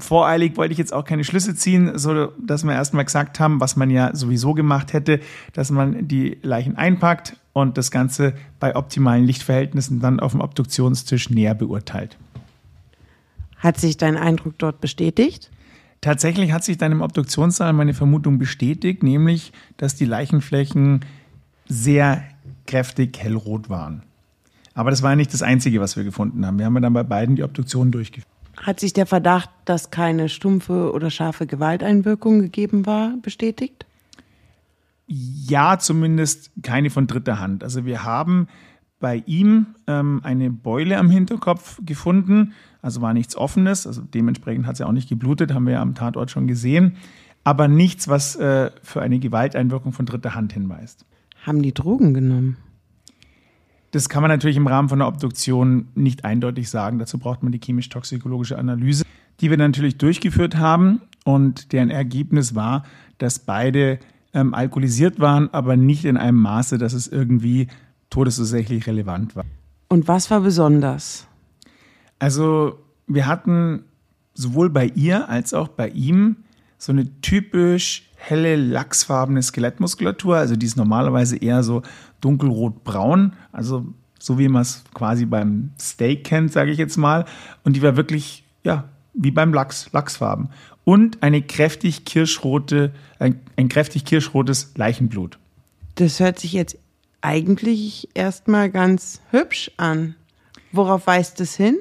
voreilig 0.00 0.56
wollte 0.56 0.72
ich 0.72 0.78
jetzt 0.78 0.92
auch 0.92 1.04
keine 1.04 1.24
Schlüsse 1.24 1.54
ziehen, 1.54 1.98
so 1.98 2.26
dass 2.38 2.64
wir 2.64 2.72
erstmal 2.72 3.04
gesagt 3.04 3.40
haben, 3.40 3.60
was 3.60 3.76
man 3.76 3.90
ja 3.90 4.14
sowieso 4.14 4.54
gemacht 4.54 4.92
hätte, 4.92 5.20
dass 5.52 5.70
man 5.70 6.08
die 6.08 6.38
Leichen 6.42 6.76
einpackt 6.76 7.36
und 7.52 7.78
das 7.78 7.90
Ganze 7.90 8.34
bei 8.58 8.76
optimalen 8.76 9.24
Lichtverhältnissen 9.24 10.00
dann 10.00 10.20
auf 10.20 10.32
dem 10.32 10.40
Obduktionstisch 10.40 11.30
näher 11.30 11.54
beurteilt. 11.54 12.16
Hat 13.56 13.78
sich 13.78 13.96
dein 13.96 14.16
Eindruck 14.16 14.58
dort 14.58 14.80
bestätigt? 14.80 15.50
Tatsächlich 16.00 16.52
hat 16.52 16.64
sich 16.64 16.78
dann 16.78 16.92
im 16.92 17.02
Obduktionssaal 17.02 17.74
meine 17.74 17.92
Vermutung 17.92 18.38
bestätigt, 18.38 19.02
nämlich, 19.02 19.52
dass 19.76 19.96
die 19.96 20.06
Leichenflächen 20.06 21.04
sehr 21.68 22.24
kräftig 22.66 23.18
hellrot 23.18 23.68
waren. 23.68 24.02
Aber 24.74 24.90
das 24.90 25.02
war 25.02 25.14
nicht 25.14 25.34
das 25.34 25.42
Einzige, 25.42 25.80
was 25.80 25.96
wir 25.96 26.04
gefunden 26.04 26.46
haben. 26.46 26.58
Wir 26.58 26.64
haben 26.64 26.80
dann 26.80 26.92
bei 26.92 27.02
beiden 27.02 27.36
die 27.36 27.42
Obduktion 27.42 27.90
durchgeführt. 27.90 28.26
Hat 28.56 28.80
sich 28.80 28.92
der 28.92 29.06
Verdacht, 29.06 29.50
dass 29.64 29.90
keine 29.90 30.28
stumpfe 30.28 30.92
oder 30.92 31.10
scharfe 31.10 31.46
Gewalteinwirkung 31.46 32.40
gegeben 32.40 32.86
war, 32.86 33.14
bestätigt? 33.22 33.86
Ja, 35.06 35.78
zumindest 35.78 36.52
keine 36.62 36.90
von 36.90 37.06
dritter 37.06 37.40
Hand. 37.40 37.64
Also 37.64 37.84
wir 37.84 38.04
haben 38.04 38.48
bei 39.00 39.22
ihm 39.26 39.66
ähm, 39.86 40.20
eine 40.22 40.50
Beule 40.50 40.98
am 40.98 41.10
Hinterkopf 41.10 41.80
gefunden, 41.84 42.52
also 42.82 43.00
war 43.00 43.14
nichts 43.14 43.34
Offenes, 43.34 43.86
also 43.86 44.02
dementsprechend 44.02 44.66
hat 44.66 44.76
sie 44.76 44.86
auch 44.86 44.92
nicht 44.92 45.08
geblutet, 45.08 45.52
haben 45.52 45.66
wir 45.66 45.74
ja 45.74 45.82
am 45.82 45.94
Tatort 45.94 46.30
schon 46.30 46.46
gesehen, 46.46 46.96
aber 47.42 47.66
nichts, 47.66 48.08
was 48.08 48.36
äh, 48.36 48.70
für 48.82 49.00
eine 49.00 49.18
Gewalteinwirkung 49.18 49.92
von 49.92 50.06
dritter 50.06 50.34
Hand 50.34 50.52
hinweist. 50.52 51.06
Haben 51.44 51.62
die 51.62 51.72
Drogen 51.72 52.12
genommen? 52.12 52.58
Das 53.92 54.08
kann 54.08 54.22
man 54.22 54.30
natürlich 54.30 54.56
im 54.56 54.66
Rahmen 54.66 54.88
von 54.88 55.00
einer 55.00 55.08
Obduktion 55.08 55.88
nicht 55.94 56.24
eindeutig 56.24 56.70
sagen. 56.70 56.98
Dazu 56.98 57.18
braucht 57.18 57.42
man 57.42 57.52
die 57.52 57.58
chemisch-toxikologische 57.58 58.56
Analyse, 58.56 59.04
die 59.40 59.50
wir 59.50 59.56
natürlich 59.56 59.98
durchgeführt 59.98 60.56
haben 60.56 61.00
und 61.24 61.72
deren 61.72 61.90
Ergebnis 61.90 62.54
war, 62.54 62.84
dass 63.18 63.40
beide 63.40 63.98
ähm, 64.32 64.54
alkoholisiert 64.54 65.18
waren, 65.18 65.52
aber 65.52 65.76
nicht 65.76 66.04
in 66.04 66.16
einem 66.16 66.38
Maße, 66.38 66.78
dass 66.78 66.92
es 66.92 67.08
irgendwie 67.08 67.66
todesursächlich 68.10 68.86
relevant 68.86 69.34
war. 69.34 69.44
Und 69.88 70.06
was 70.06 70.30
war 70.30 70.40
besonders? 70.40 71.26
Also 72.18 72.78
wir 73.06 73.26
hatten 73.26 73.84
sowohl 74.34 74.70
bei 74.70 74.86
ihr 74.86 75.28
als 75.28 75.52
auch 75.52 75.68
bei 75.68 75.88
ihm 75.88 76.36
so 76.78 76.92
eine 76.92 77.20
typisch 77.20 78.09
helle 78.20 78.56
lachsfarbene 78.56 79.42
Skelettmuskulatur. 79.42 80.36
Also 80.36 80.56
die 80.56 80.66
ist 80.66 80.76
normalerweise 80.76 81.36
eher 81.36 81.62
so 81.62 81.82
dunkelrot-braun, 82.20 83.32
also 83.50 83.86
so 84.18 84.38
wie 84.38 84.48
man 84.48 84.62
es 84.62 84.84
quasi 84.92 85.24
beim 85.24 85.70
Steak 85.80 86.24
kennt, 86.24 86.52
sage 86.52 86.70
ich 86.70 86.78
jetzt 86.78 86.98
mal. 86.98 87.24
Und 87.64 87.74
die 87.74 87.82
war 87.82 87.96
wirklich, 87.96 88.44
ja, 88.62 88.84
wie 89.14 89.30
beim 89.30 89.54
Lachs, 89.54 89.90
Lachsfarben. 89.92 90.50
Und 90.84 91.22
eine 91.22 91.42
kräftig 91.42 92.04
kirschrote, 92.04 92.92
ein, 93.18 93.40
ein 93.56 93.68
kräftig 93.68 94.04
kirschrotes 94.04 94.72
Leichenblut. 94.76 95.38
Das 95.94 96.20
hört 96.20 96.38
sich 96.38 96.52
jetzt 96.52 96.78
eigentlich 97.22 98.08
erstmal 98.14 98.70
ganz 98.70 99.20
hübsch 99.30 99.70
an. 99.78 100.14
Worauf 100.72 101.06
weist 101.06 101.40
es 101.40 101.56
hin? 101.56 101.78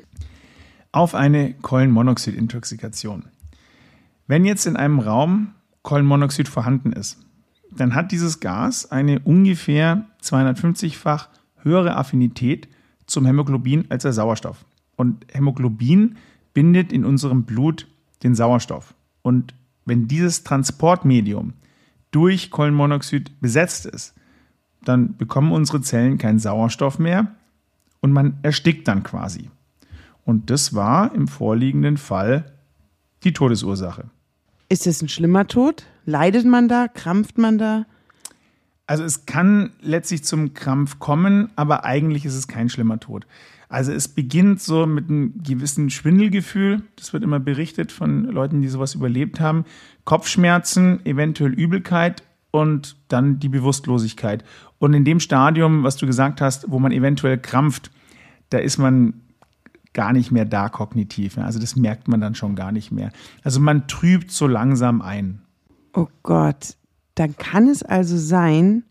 Auf 0.91 1.15
eine 1.15 1.53
Kohlenmonoxid-Intoxikation. 1.53 3.25
Wenn 4.27 4.45
jetzt 4.45 4.65
in 4.65 4.75
einem 4.75 4.99
Raum 4.99 5.53
Kohlenmonoxid 5.83 6.47
vorhanden 6.47 6.93
ist, 6.93 7.19
dann 7.71 7.95
hat 7.95 8.11
dieses 8.11 8.39
Gas 8.39 8.91
eine 8.91 9.19
ungefähr 9.19 10.05
250-fach 10.23 11.29
höhere 11.57 11.95
Affinität 11.95 12.67
zum 13.05 13.25
Hämoglobin 13.25 13.85
als 13.89 14.03
der 14.03 14.13
Sauerstoff. 14.13 14.65
Und 14.95 15.25
Hämoglobin 15.31 16.17
bindet 16.53 16.91
in 16.91 17.05
unserem 17.05 17.43
Blut 17.43 17.87
den 18.23 18.35
Sauerstoff. 18.35 18.93
Und 19.21 19.53
wenn 19.85 20.07
dieses 20.07 20.43
Transportmedium 20.43 21.53
durch 22.11 22.51
Kohlenmonoxid 22.51 23.39
besetzt 23.39 23.85
ist, 23.85 24.13
dann 24.83 25.17
bekommen 25.17 25.51
unsere 25.51 25.81
Zellen 25.81 26.17
keinen 26.17 26.39
Sauerstoff 26.39 26.99
mehr 26.99 27.35
und 28.01 28.11
man 28.11 28.39
erstickt 28.43 28.87
dann 28.87 29.03
quasi. 29.03 29.49
Und 30.25 30.49
das 30.49 30.73
war 30.73 31.13
im 31.13 31.27
vorliegenden 31.27 31.97
Fall 31.97 32.53
die 33.23 33.33
Todesursache. 33.33 34.09
Ist 34.69 34.85
es 34.85 35.01
ein 35.01 35.09
schlimmer 35.09 35.47
Tod? 35.47 35.85
Leidet 36.05 36.45
man 36.45 36.67
da? 36.67 36.87
Krampft 36.87 37.39
man 37.39 37.57
da? 37.57 37.85
Also 38.85 39.03
es 39.03 39.25
kann 39.25 39.71
letztlich 39.81 40.23
zum 40.23 40.53
Krampf 40.53 40.99
kommen, 40.99 41.49
aber 41.55 41.85
eigentlich 41.85 42.25
ist 42.25 42.35
es 42.35 42.47
kein 42.47 42.69
schlimmer 42.69 42.99
Tod. 42.99 43.25
Also 43.67 43.91
es 43.91 44.07
beginnt 44.07 44.61
so 44.61 44.85
mit 44.85 45.09
einem 45.09 45.43
gewissen 45.43 45.89
Schwindelgefühl, 45.89 46.83
das 46.95 47.13
wird 47.13 47.23
immer 47.23 47.39
berichtet 47.39 47.91
von 47.91 48.25
Leuten, 48.25 48.61
die 48.61 48.67
sowas 48.67 48.95
überlebt 48.95 49.39
haben, 49.39 49.65
Kopfschmerzen, 50.05 51.05
eventuell 51.05 51.53
Übelkeit 51.53 52.23
und 52.51 52.95
dann 53.07 53.39
die 53.39 53.49
Bewusstlosigkeit. 53.49 54.43
Und 54.79 54.93
in 54.93 55.05
dem 55.05 55.19
Stadium, 55.19 55.83
was 55.83 55.97
du 55.97 56.05
gesagt 56.07 56.41
hast, 56.41 56.71
wo 56.71 56.79
man 56.79 56.91
eventuell 56.91 57.37
krampft, 57.37 57.91
da 58.49 58.57
ist 58.57 58.77
man 58.77 59.21
gar 59.93 60.13
nicht 60.13 60.31
mehr 60.31 60.45
da 60.45 60.69
kognitiv. 60.69 61.37
Also 61.37 61.59
das 61.59 61.75
merkt 61.75 62.07
man 62.07 62.21
dann 62.21 62.35
schon 62.35 62.55
gar 62.55 62.71
nicht 62.71 62.91
mehr. 62.91 63.11
Also 63.43 63.59
man 63.59 63.87
trübt 63.87 64.31
so 64.31 64.47
langsam 64.47 65.01
ein. 65.01 65.41
Oh 65.93 66.07
Gott, 66.23 66.75
dann 67.15 67.35
kann 67.35 67.67
es 67.67 67.83
also 67.83 68.17
sein, 68.17 68.83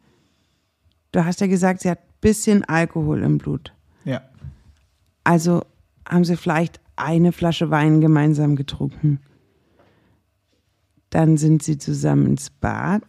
du 1.13 1.25
hast 1.25 1.41
ja 1.41 1.47
gesagt, 1.47 1.81
sie 1.81 1.91
hat 1.91 1.99
ein 1.99 2.21
bisschen 2.21 2.65
Alkohol 2.65 3.23
im 3.23 3.39
Blut. 3.39 3.73
Ja. 4.05 4.23
Also 5.25 5.65
haben 6.09 6.25
sie 6.25 6.37
vielleicht 6.37 6.81
eine 6.97 7.33
Flasche 7.33 7.71
Wein 7.71 8.01
gemeinsam 8.01 8.57
getrunken. 8.57 9.21
Dann 11.11 11.37
sind 11.37 11.63
sie 11.63 11.79
zusammen 11.79 12.27
ins 12.27 12.51
Bad 12.51 13.03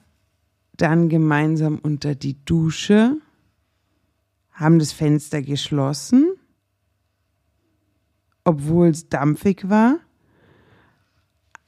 dann 0.82 1.10
gemeinsam 1.10 1.78
unter 1.78 2.16
die 2.16 2.44
Dusche, 2.46 3.18
haben 4.52 4.80
das 4.80 4.92
Fenster 4.92 5.42
geschlossen, 5.42 6.36
obwohl 8.50 8.88
es 8.88 9.10
dampfig 9.10 9.70
war, 9.70 10.00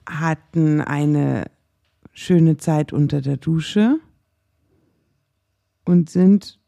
hatten 0.07 0.81
eine 0.81 1.45
schöne 2.11 2.57
Zeit 2.57 2.91
unter 2.91 3.21
der 3.21 3.37
Dusche 3.37 3.99
und 5.85 6.09
sind 6.09 6.59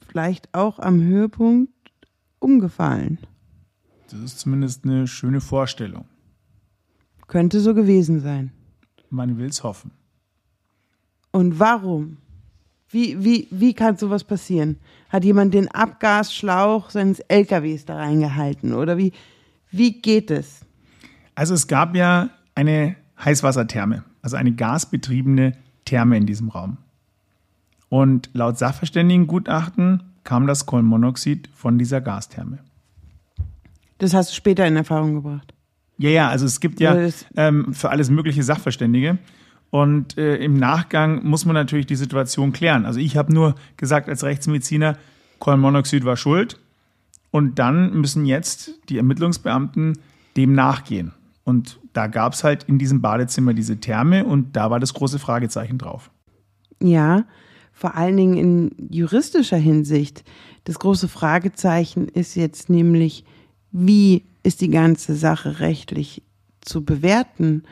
vielleicht 0.00 0.52
auch 0.52 0.80
am 0.80 1.00
Höhepunkt 1.00 1.72
umgefallen. 2.40 3.18
Das 4.10 4.18
ist 4.18 4.40
zumindest 4.40 4.84
eine 4.84 5.06
schöne 5.06 5.40
Vorstellung. 5.40 6.06
Könnte 7.28 7.60
so 7.60 7.72
gewesen 7.72 8.18
sein. 8.18 8.50
Man 9.10 9.38
will 9.38 9.46
es 9.46 9.62
hoffen. 9.62 9.92
Und 11.30 11.60
warum? 11.60 12.16
Wie, 12.88 13.22
wie, 13.22 13.46
wie 13.52 13.74
kann 13.74 13.96
sowas 13.96 14.24
passieren? 14.24 14.78
Hat 15.08 15.24
jemand 15.24 15.54
den 15.54 15.68
Abgasschlauch 15.68 16.90
seines 16.90 17.20
LKWs 17.20 17.84
da 17.84 17.96
reingehalten? 17.96 18.72
Oder 18.74 18.96
wie, 18.96 19.12
wie 19.76 20.00
geht 20.00 20.30
es? 20.30 20.60
Also 21.34 21.54
es 21.54 21.66
gab 21.66 21.94
ja 21.94 22.30
eine 22.54 22.96
Heißwassertherme, 23.22 24.04
also 24.22 24.36
eine 24.36 24.52
gasbetriebene 24.52 25.52
Therme 25.84 26.16
in 26.16 26.26
diesem 26.26 26.48
Raum. 26.48 26.78
Und 27.88 28.30
laut 28.32 28.58
Sachverständigengutachten 28.58 30.02
kam 30.24 30.46
das 30.46 30.66
Kohlenmonoxid 30.66 31.48
von 31.54 31.78
dieser 31.78 32.00
Gastherme. 32.00 32.58
Das 33.98 34.12
hast 34.12 34.30
du 34.30 34.34
später 34.34 34.66
in 34.66 34.76
Erfahrung 34.76 35.14
gebracht. 35.14 35.54
Ja, 35.98 36.10
ja, 36.10 36.28
also 36.28 36.44
es 36.44 36.60
gibt 36.60 36.80
ja 36.80 37.08
ähm, 37.36 37.72
für 37.72 37.90
alles 37.90 38.10
mögliche 38.10 38.42
Sachverständige. 38.42 39.18
Und 39.70 40.18
äh, 40.18 40.36
im 40.36 40.54
Nachgang 40.54 41.24
muss 41.24 41.44
man 41.44 41.54
natürlich 41.54 41.86
die 41.86 41.96
Situation 41.96 42.52
klären. 42.52 42.84
Also 42.84 43.00
ich 43.00 43.16
habe 43.16 43.32
nur 43.32 43.54
gesagt 43.76 44.08
als 44.08 44.22
Rechtsmediziner, 44.22 44.96
Kohlenmonoxid 45.38 46.04
war 46.04 46.16
schuld. 46.16 46.58
Und 47.30 47.58
dann 47.58 47.92
müssen 47.92 48.26
jetzt 48.26 48.72
die 48.88 48.96
Ermittlungsbeamten 48.96 49.98
dem 50.36 50.52
nachgehen. 50.54 51.12
Und 51.44 51.78
da 51.92 52.08
gab 52.08 52.32
es 52.32 52.44
halt 52.44 52.64
in 52.64 52.78
diesem 52.78 53.00
Badezimmer 53.00 53.54
diese 53.54 53.78
Therme 53.78 54.24
und 54.24 54.56
da 54.56 54.70
war 54.70 54.80
das 54.80 54.94
große 54.94 55.18
Fragezeichen 55.18 55.78
drauf. 55.78 56.10
Ja, 56.82 57.24
vor 57.72 57.94
allen 57.94 58.16
Dingen 58.16 58.36
in 58.36 58.88
juristischer 58.90 59.56
Hinsicht. 59.56 60.24
Das 60.64 60.78
große 60.78 61.08
Fragezeichen 61.08 62.08
ist 62.08 62.34
jetzt 62.34 62.68
nämlich, 62.68 63.24
wie 63.70 64.24
ist 64.42 64.60
die 64.60 64.70
ganze 64.70 65.14
Sache 65.14 65.60
rechtlich 65.60 66.22
zu 66.60 66.84
bewerten? 66.84 67.62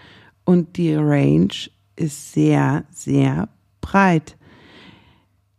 Und 0.44 0.76
die 0.76 0.94
Range 0.94 1.54
ist 1.96 2.32
sehr, 2.32 2.84
sehr 2.90 3.48
breit. 3.80 4.36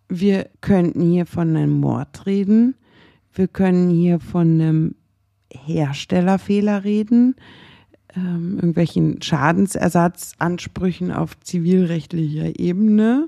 Wir 0.07 0.47
könnten 0.61 1.01
hier 1.01 1.25
von 1.25 1.55
einem 1.55 1.79
Mord 1.79 2.25
reden. 2.25 2.75
Wir 3.35 3.49
können 3.49 3.89
hier 3.89 4.19
von 4.19 4.59
einem 4.61 4.95
Herstellerfehler 5.51 6.83
reden, 6.85 7.35
ähm, 8.15 8.55
irgendwelchen 8.55 9.21
Schadensersatzansprüchen 9.21 11.11
auf 11.11 11.37
zivilrechtlicher 11.41 12.57
Ebene, 12.57 13.27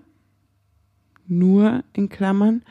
nur 1.27 1.83
in 1.93 2.07
Klammern, 2.07 2.63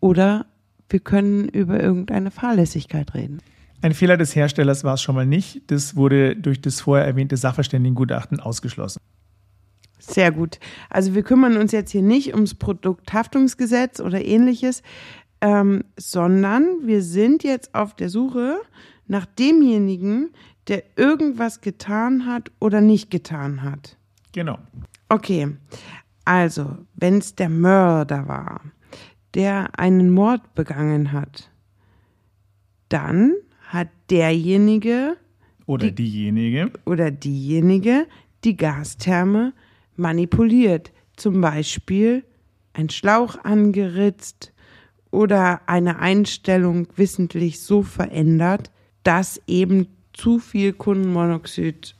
oder 0.00 0.46
wir 0.88 1.00
können 1.00 1.48
über 1.48 1.80
irgendeine 1.80 2.32
Fahrlässigkeit 2.32 3.14
reden. 3.14 3.38
Ein 3.80 3.94
Fehler 3.94 4.16
des 4.16 4.34
Herstellers 4.34 4.82
war 4.82 4.94
es 4.94 5.02
schon 5.02 5.14
mal 5.14 5.24
nicht. 5.26 5.62
Das 5.70 5.96
wurde 5.96 6.36
durch 6.36 6.60
das 6.60 6.80
vorher 6.80 7.06
erwähnte 7.06 7.36
Sachverständigengutachten 7.36 8.40
ausgeschlossen. 8.40 9.00
Sehr 9.98 10.32
gut. 10.32 10.58
Also 10.88 11.14
wir 11.14 11.22
kümmern 11.22 11.56
uns 11.56 11.72
jetzt 11.72 11.92
hier 11.92 12.02
nicht 12.02 12.34
ums 12.34 12.54
Produkthaftungsgesetz 12.54 14.00
oder 14.00 14.22
ähnliches, 14.24 14.82
ähm, 15.40 15.84
sondern 15.96 16.86
wir 16.86 17.02
sind 17.02 17.42
jetzt 17.42 17.74
auf 17.74 17.94
der 17.94 18.08
Suche 18.08 18.60
nach 19.06 19.26
demjenigen, 19.26 20.30
der 20.68 20.84
irgendwas 20.96 21.60
getan 21.60 22.26
hat 22.26 22.50
oder 22.60 22.80
nicht 22.80 23.10
getan 23.10 23.62
hat. 23.62 23.96
Genau. 24.32 24.58
Okay, 25.08 25.56
also 26.24 26.76
wenn 26.94 27.18
es 27.18 27.34
der 27.34 27.48
Mörder 27.48 28.28
war, 28.28 28.60
der 29.34 29.78
einen 29.78 30.10
Mord 30.10 30.54
begangen 30.54 31.12
hat, 31.12 31.50
dann 32.88 33.34
hat 33.68 33.88
derjenige 34.10 35.16
oder 35.66 35.86
die, 35.86 35.94
diejenige 35.94 36.72
oder 36.84 37.10
diejenige 37.10 38.06
die 38.44 38.56
Gastherme 38.56 39.52
manipuliert, 39.96 40.92
zum 41.16 41.40
Beispiel 41.40 42.24
ein 42.72 42.88
Schlauch 42.88 43.36
angeritzt 43.44 44.52
oder 45.10 45.62
eine 45.66 45.98
Einstellung 45.98 46.86
wissentlich 46.96 47.60
so 47.60 47.82
verändert, 47.82 48.70
dass 49.02 49.40
eben 49.46 49.88
zu 50.12 50.38
viel 50.38 50.72
Kundenmonoxid 50.72 51.94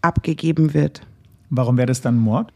abgegeben 0.00 0.74
wird. 0.74 1.06
Warum 1.50 1.76
wäre 1.76 1.86
das 1.86 2.00
dann 2.00 2.16
Mord? 2.16 2.52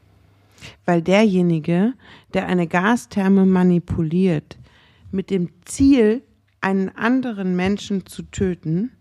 Weil 0.84 1.02
derjenige, 1.02 1.94
der 2.34 2.46
eine 2.46 2.66
Gastherme 2.66 3.46
manipuliert, 3.46 4.58
mit 5.11 5.30
dem 5.30 5.50
Ziel, 5.64 6.22
einen 6.61 6.90
anderen 6.90 7.56
Menschen 7.56 8.06
zu 8.06 8.22
töten, 8.22 8.92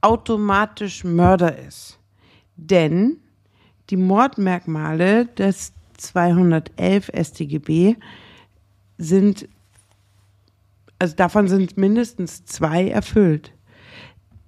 automatisch 0.00 1.04
Mörder 1.04 1.58
ist. 1.58 1.98
Denn 2.56 3.18
die 3.90 3.96
Mordmerkmale 3.96 5.26
des 5.26 5.72
211 5.98 7.10
StGB 7.14 7.96
sind, 8.98 9.48
also 10.98 11.14
davon 11.14 11.48
sind 11.48 11.76
mindestens 11.76 12.44
zwei 12.44 12.88
erfüllt. 12.88 13.52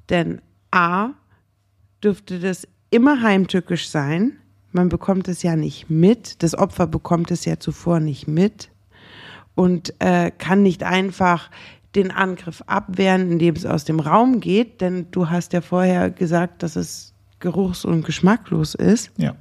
Denn 0.08 0.40
A 0.70 1.10
dürfte 2.02 2.38
das 2.38 2.66
immer 2.90 3.22
heimtückisch 3.22 3.88
sein. 3.88 4.38
Man 4.72 4.88
bekommt 4.88 5.28
es 5.28 5.42
ja 5.42 5.56
nicht 5.56 5.90
mit. 5.90 6.42
Das 6.42 6.54
Opfer 6.56 6.86
bekommt 6.86 7.30
es 7.30 7.44
ja 7.44 7.58
zuvor 7.58 8.00
nicht 8.00 8.28
mit 8.28 8.70
und 9.54 9.94
äh, 9.98 10.30
kann 10.30 10.62
nicht 10.62 10.84
einfach 10.84 11.50
den 11.94 12.10
Angriff 12.10 12.62
abwehren, 12.66 13.32
indem 13.32 13.56
es 13.56 13.66
aus 13.66 13.84
dem 13.84 13.98
Raum 13.98 14.40
geht, 14.40 14.80
denn 14.80 15.10
du 15.10 15.30
hast 15.30 15.52
ja 15.52 15.60
vorher 15.60 16.10
gesagt, 16.10 16.62
dass 16.62 16.76
es 16.76 17.14
geruchs- 17.40 17.84
und 17.84 18.04
geschmacklos 18.04 18.74
ist. 18.74 19.10
Ja. 19.16 19.34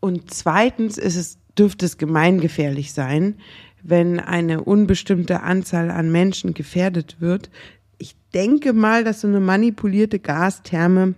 Und 0.00 0.32
zweitens 0.32 0.98
ist 0.98 1.16
es, 1.16 1.38
dürfte 1.58 1.86
es 1.86 1.98
gemeingefährlich 1.98 2.92
sein, 2.92 3.36
wenn 3.82 4.20
eine 4.20 4.64
unbestimmte 4.64 5.42
Anzahl 5.42 5.90
an 5.90 6.10
Menschen 6.10 6.54
gefährdet 6.54 7.16
wird. 7.20 7.50
Ich 7.98 8.16
denke 8.34 8.72
mal, 8.72 9.04
dass 9.04 9.20
so 9.20 9.28
eine 9.28 9.40
manipulierte 9.40 10.18
Gastherme 10.18 11.14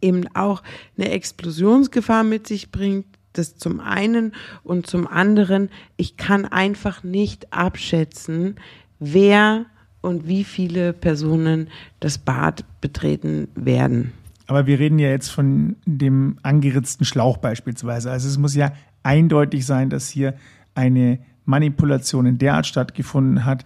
eben 0.00 0.26
auch 0.34 0.62
eine 0.96 1.10
Explosionsgefahr 1.10 2.24
mit 2.24 2.46
sich 2.46 2.70
bringt. 2.70 3.06
Das 3.32 3.56
zum 3.56 3.78
einen 3.80 4.32
und 4.64 4.88
zum 4.88 5.06
anderen, 5.06 5.70
ich 5.96 6.16
kann 6.16 6.46
einfach 6.46 7.04
nicht 7.04 7.52
abschätzen, 7.52 8.56
wer 8.98 9.66
und 10.00 10.26
wie 10.26 10.44
viele 10.44 10.92
Personen 10.92 11.68
das 12.00 12.18
Bad 12.18 12.64
betreten 12.80 13.48
werden. 13.54 14.12
Aber 14.48 14.66
wir 14.66 14.80
reden 14.80 14.98
ja 14.98 15.10
jetzt 15.10 15.28
von 15.28 15.76
dem 15.86 16.38
angeritzten 16.42 17.04
Schlauch 17.04 17.36
beispielsweise. 17.36 18.10
Also 18.10 18.26
es 18.26 18.36
muss 18.36 18.56
ja 18.56 18.72
eindeutig 19.04 19.64
sein, 19.64 19.90
dass 19.90 20.08
hier 20.08 20.34
eine 20.74 21.20
Manipulation 21.44 22.26
in 22.26 22.38
der 22.38 22.54
Art 22.54 22.66
stattgefunden 22.66 23.44
hat, 23.44 23.64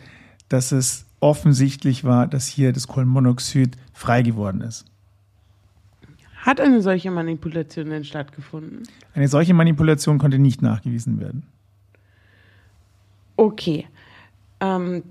dass 0.49 0.73
es 0.73 1.07
offensichtlich 1.21 2.05
war, 2.05 2.27
dass 2.27 2.47
hier 2.47 2.73
das 2.73 2.87
Kohlenmonoxid 2.87 3.77
frei 3.93 4.23
geworden 4.23 4.61
ist. 4.61 4.85
Hat 6.37 6.61
eine 6.61 6.83
solche 6.83 7.11
Manipulation 7.11 7.89
denn 7.89 8.05
stattgefunden? 8.05 8.83
Eine 9.15 9.29
solche 9.29 9.55
Manipulation 9.55 10.19
konnte 10.19 10.39
nicht 10.39 10.61
nachgewiesen 10.61 11.19
werden. 11.19 11.45
Okay. 13.37 13.87
Ähm, 14.61 15.03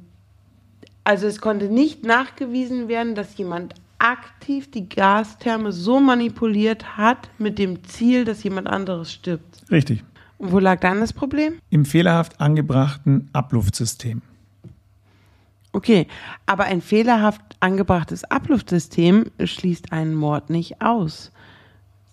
also 1.04 1.26
es 1.26 1.42
konnte 1.42 1.70
nicht 1.70 2.06
nachgewiesen 2.06 2.88
werden, 2.88 3.16
dass 3.16 3.36
jemand 3.38 3.74
aktiv 3.98 4.70
die 4.70 4.88
Gastherme 4.88 5.72
so 5.72 6.00
manipuliert 6.00 6.98
hat 6.98 7.30
mit 7.40 7.58
dem 7.58 7.84
Ziel, 7.84 8.26
dass 8.26 8.44
jemand 8.44 8.68
anderes 8.68 9.12
stirbt. 9.12 9.64
Richtig. 9.72 10.04
Wo 10.46 10.60
lag 10.60 10.82
dann 10.82 11.00
das 11.00 11.14
Problem? 11.14 11.54
Im 11.70 11.86
fehlerhaft 11.86 12.42
angebrachten 12.42 13.30
Abluftsystem. 13.32 14.22
Okay, 15.72 16.08
aber 16.46 16.66
ein 16.66 16.82
fehlerhaft 16.82 17.42
angebrachtes 17.62 18.26
Abluftsystem 18.26 19.32
schließt 19.42 19.94
einen 19.94 20.14
Mord 20.14 20.50
nicht 20.50 20.82
aus. 20.82 21.32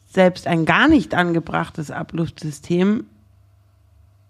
Selbst 0.07 0.47
ein 0.47 0.65
gar 0.65 0.89
nicht 0.89 1.13
angebrachtes 1.15 1.91
Abluftsystem 1.91 3.05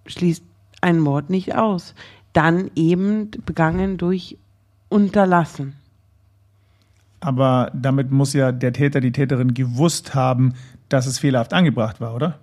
schließt 0.06 0.44
einen 0.80 1.00
Mord 1.00 1.28
nicht 1.28 1.54
aus. 1.54 1.94
Dann 2.32 2.70
eben 2.74 3.30
begangen 3.44 3.98
durch 3.98 4.38
Unterlassen. 4.88 5.74
Aber 7.20 7.70
damit 7.74 8.10
muss 8.10 8.32
ja 8.32 8.50
der 8.50 8.72
Täter, 8.72 9.00
die 9.00 9.12
Täterin 9.12 9.52
gewusst 9.52 10.14
haben, 10.14 10.54
dass 10.88 11.04
es 11.06 11.18
fehlerhaft 11.18 11.52
angebracht 11.52 12.00
war, 12.00 12.14
oder? 12.14 12.38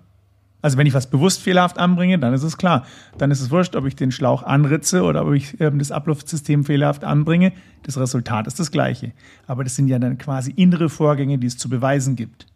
Also 0.61 0.77
wenn 0.77 0.87
ich 0.87 0.93
was 0.93 1.09
bewusst 1.09 1.41
fehlerhaft 1.41 1.77
anbringe, 1.77 2.17
dann 2.17 2.33
ist 2.33 2.43
es 2.43 2.57
klar. 2.57 2.85
Dann 3.17 3.29
ist 3.29 3.41
es 3.41 3.51
wurscht, 3.51 3.75
ob 3.75 3.85
ich 3.85 3.95
den 3.95 4.11
Schlauch 4.11 4.43
anritze 4.43 5.03
oder 5.03 5.25
ob 5.25 5.33
ich 5.33 5.59
ähm, 5.61 5.79
das 5.79 5.91
Abluftsystem 5.91 6.65
fehlerhaft 6.65 7.03
anbringe. 7.03 7.53
Das 7.83 7.97
Resultat 7.99 8.47
ist 8.47 8.59
das 8.59 8.71
gleiche. 8.71 9.11
Aber 9.45 9.63
das 9.63 9.75
sind 9.75 9.87
ja 9.87 9.99
dann 9.99 10.17
quasi 10.17 10.51
innere 10.51 10.89
Vorgänge, 10.89 11.37
die 11.37 11.47
es 11.47 11.57
zu 11.57 11.69
beweisen 11.69 12.15
gibt. 12.15 12.47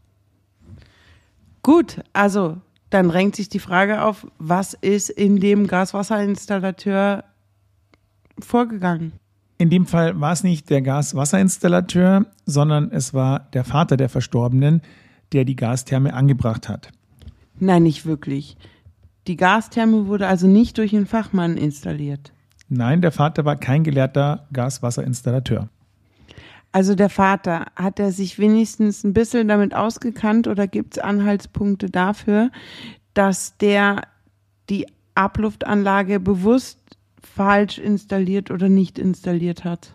Gut, 1.62 2.02
also 2.12 2.58
dann 2.90 3.08
drängt 3.10 3.36
sich 3.36 3.50
die 3.50 3.60
Frage 3.60 4.04
auf, 4.04 4.28
was 4.40 4.74
ist 4.74 5.10
in 5.10 5.40
dem 5.40 5.68
Gaswasserinstallateur 5.68 7.24
vorgegangen? 8.40 9.14
In 9.60 9.70
dem 9.70 9.86
Fall 9.86 10.20
war 10.20 10.34
es 10.34 10.44
nicht 10.44 10.72
der 10.72 10.82
Gaswasserinstallateur, 10.82 12.26
sondern 12.48 12.92
es 12.92 13.14
war 13.14 13.42
der 13.54 13.64
Vater 13.64 13.96
der 13.96 14.10
Verstorbenen, 14.10 14.82
der 15.34 15.46
die 15.46 15.56
Gastherme 15.56 16.16
angebracht 16.16 16.68
hat. 16.68 16.92
Nein, 17.62 17.84
nicht 17.84 18.08
wirklich. 18.08 18.58
Die 19.28 19.38
Gastherme 19.38 20.08
wurde 20.08 20.28
also 20.28 20.48
nicht 20.48 20.80
durch 20.80 20.96
einen 20.96 21.06
Fachmann 21.06 21.58
installiert. 21.58 22.34
Nein, 22.70 23.02
der 23.02 23.12
Vater 23.12 23.46
war 23.46 23.56
kein 23.56 23.84
gelehrter 23.84 24.48
Gaswasserinstallateur. 24.52 25.70
Also 26.72 26.96
der 26.96 27.10
Vater, 27.10 27.68
hat 27.76 28.00
er 28.00 28.12
sich 28.12 28.40
wenigstens 28.40 29.04
ein 29.04 29.14
bisschen 29.14 29.48
damit 29.48 29.76
ausgekannt 29.76 30.48
oder 30.48 30.68
gibt 30.68 30.98
es 30.98 31.04
Anhaltspunkte 31.04 31.92
dafür, 31.92 32.50
dass 33.14 33.58
der 33.58 34.08
die 34.70 34.88
Abluftanlage 35.14 36.20
bewusst 36.20 36.80
falsch 37.22 37.78
installiert 37.78 38.50
oder 38.50 38.70
nicht 38.70 38.98
installiert 38.98 39.66
hat? 39.66 39.94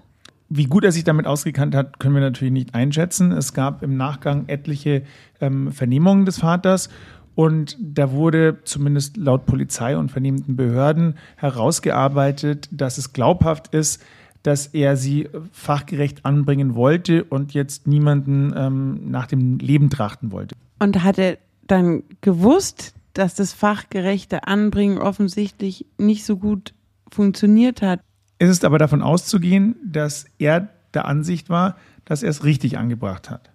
Wie 0.49 0.67
gut 0.67 0.85
er 0.85 0.93
sich 0.93 1.03
damit 1.03 1.27
ausgekannt 1.27 1.75
hat, 1.75 1.99
können 1.99 2.15
wir 2.15 2.21
natürlich 2.21 2.53
nicht 2.53 2.75
einschätzen. 2.75 3.33
Es 3.33 3.53
gab 3.53 3.83
im 3.83 3.97
Nachgang 3.97 4.45
etliche 4.47 5.03
ähm, 5.41 5.73
Vernehmungen 5.73 6.25
des 6.25 6.39
Vaters 6.39 6.89
und 7.37 7.77
da 7.79 8.13
wurde 8.13 8.61
zumindest 8.65 9.19
laut 9.19 9.45
Polizei 9.45 9.97
und 9.97 10.11
vernehmenden 10.11 10.57
Behörden 10.57 11.17
herausgearbeitet, 11.37 12.67
dass 12.73 12.97
es 12.97 13.13
glaubhaft 13.13 13.75
ist, 13.75 14.03
dass 14.43 14.69
er 14.69 14.97
sie 14.97 15.29
fachgerecht 15.53 16.25
anbringen 16.25 16.75
wollte 16.75 17.25
und 17.25 17.53
jetzt 17.53 17.87
niemanden 17.87 18.55
ähm, 18.57 19.11
nach 19.11 19.27
dem 19.27 19.59
Leben 19.59 19.91
trachten 19.91 20.33
wollte. 20.33 20.55
Und 20.79 21.05
hat 21.05 21.19
er 21.19 21.37
dann 21.67 22.05
gewusst, 22.23 22.95
dass 23.13 23.35
das 23.35 23.53
fachgerechte 23.53 24.47
Anbringen 24.47 24.97
offensichtlich 24.97 25.85
nicht 25.99 26.25
so 26.25 26.39
gut 26.39 26.73
funktioniert 27.13 27.83
hat? 27.83 28.01
Es 28.39 28.49
ist 28.49 28.65
aber 28.65 28.79
davon 28.79 29.03
auszugehen, 29.03 29.77
dass 29.85 30.25
er 30.39 30.69
der 30.95 31.05
Ansicht 31.05 31.51
war, 31.51 31.77
dass 32.07 32.23
er 32.23 32.31
es 32.31 32.45
richtig 32.45 32.79
angebracht 32.79 33.29
hat. 33.29 33.51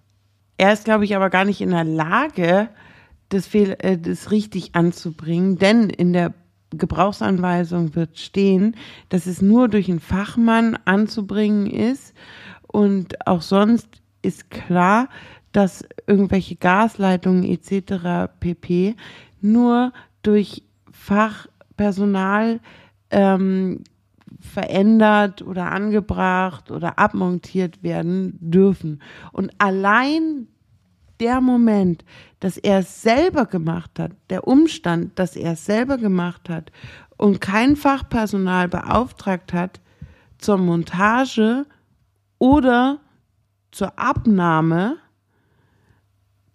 Er 0.56 0.72
ist, 0.72 0.84
glaube 0.84 1.04
ich, 1.04 1.16
aber 1.16 1.30
gar 1.30 1.44
nicht 1.44 1.60
in 1.60 1.70
der 1.70 1.84
Lage, 1.84 2.68
das, 3.32 3.46
fehl, 3.46 3.76
äh, 3.80 3.98
das 3.98 4.30
richtig 4.30 4.74
anzubringen, 4.74 5.58
denn 5.58 5.88
in 5.90 6.12
der 6.12 6.34
Gebrauchsanweisung 6.70 7.94
wird 7.94 8.18
stehen, 8.18 8.76
dass 9.08 9.26
es 9.26 9.42
nur 9.42 9.68
durch 9.68 9.90
einen 9.90 10.00
Fachmann 10.00 10.78
anzubringen 10.84 11.66
ist 11.66 12.14
und 12.66 13.26
auch 13.26 13.42
sonst 13.42 13.88
ist 14.22 14.50
klar, 14.50 15.08
dass 15.52 15.84
irgendwelche 16.06 16.56
Gasleitungen 16.56 17.44
etc. 17.44 18.32
pp. 18.40 18.96
nur 19.42 19.92
durch 20.22 20.62
Fachpersonal 20.90 22.60
ähm, 23.10 23.84
verändert 24.40 25.42
oder 25.42 25.72
angebracht 25.72 26.70
oder 26.70 26.98
abmontiert 26.98 27.82
werden 27.82 28.38
dürfen. 28.40 29.02
Und 29.32 29.52
allein 29.58 30.48
der 31.22 31.40
Moment, 31.40 32.04
dass 32.40 32.58
er 32.58 32.80
es 32.80 33.00
selber 33.00 33.46
gemacht 33.46 33.98
hat, 34.00 34.10
der 34.28 34.46
Umstand, 34.48 35.18
dass 35.18 35.36
er 35.36 35.52
es 35.52 35.64
selber 35.64 35.96
gemacht 35.96 36.48
hat 36.48 36.72
und 37.16 37.40
kein 37.40 37.76
Fachpersonal 37.76 38.68
beauftragt 38.68 39.52
hat 39.52 39.80
zur 40.38 40.58
Montage 40.58 41.64
oder 42.38 42.98
zur 43.70 43.96
Abnahme, 43.96 44.96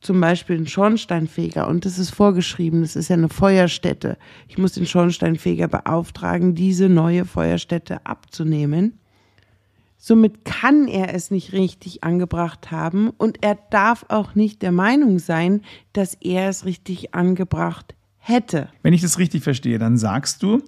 zum 0.02 0.20
Beispiel 0.20 0.58
ein 0.58 0.68
Schornsteinfeger, 0.68 1.68
und 1.68 1.86
das 1.86 1.98
ist 1.98 2.10
vorgeschrieben, 2.10 2.82
das 2.82 2.98
ist 2.98 3.08
ja 3.08 3.16
eine 3.16 3.30
Feuerstätte. 3.30 4.18
Ich 4.50 4.58
muss 4.58 4.74
den 4.74 4.86
Schornsteinfeger 4.86 5.70
beauftragen, 5.70 6.54
diese 6.54 6.90
neue 6.90 7.24
Feuerstätte 7.24 8.06
abzunehmen. 8.06 9.00
Somit 9.98 10.46
kann 10.46 10.88
er 10.88 11.14
es 11.14 11.32
nicht 11.32 11.54
richtig 11.54 12.04
angebracht 12.04 12.72
haben 12.72 13.10
und 13.10 13.44
er 13.44 13.58
darf 13.72 14.06
auch 14.10 14.36
nicht 14.36 14.62
der 14.62 14.72
Meinung 14.72 15.20
sein, 15.20 15.62
dass 15.94 16.14
er 16.14 16.50
es 16.50 16.66
richtig 16.66 17.16
angebracht 17.16 17.96
hätte. 18.18 18.70
Wenn 18.84 18.94
ich 18.94 19.02
das 19.02 19.18
richtig 19.18 19.44
verstehe, 19.44 19.80
dann 19.80 19.98
sagst 19.98 20.44
du, 20.44 20.62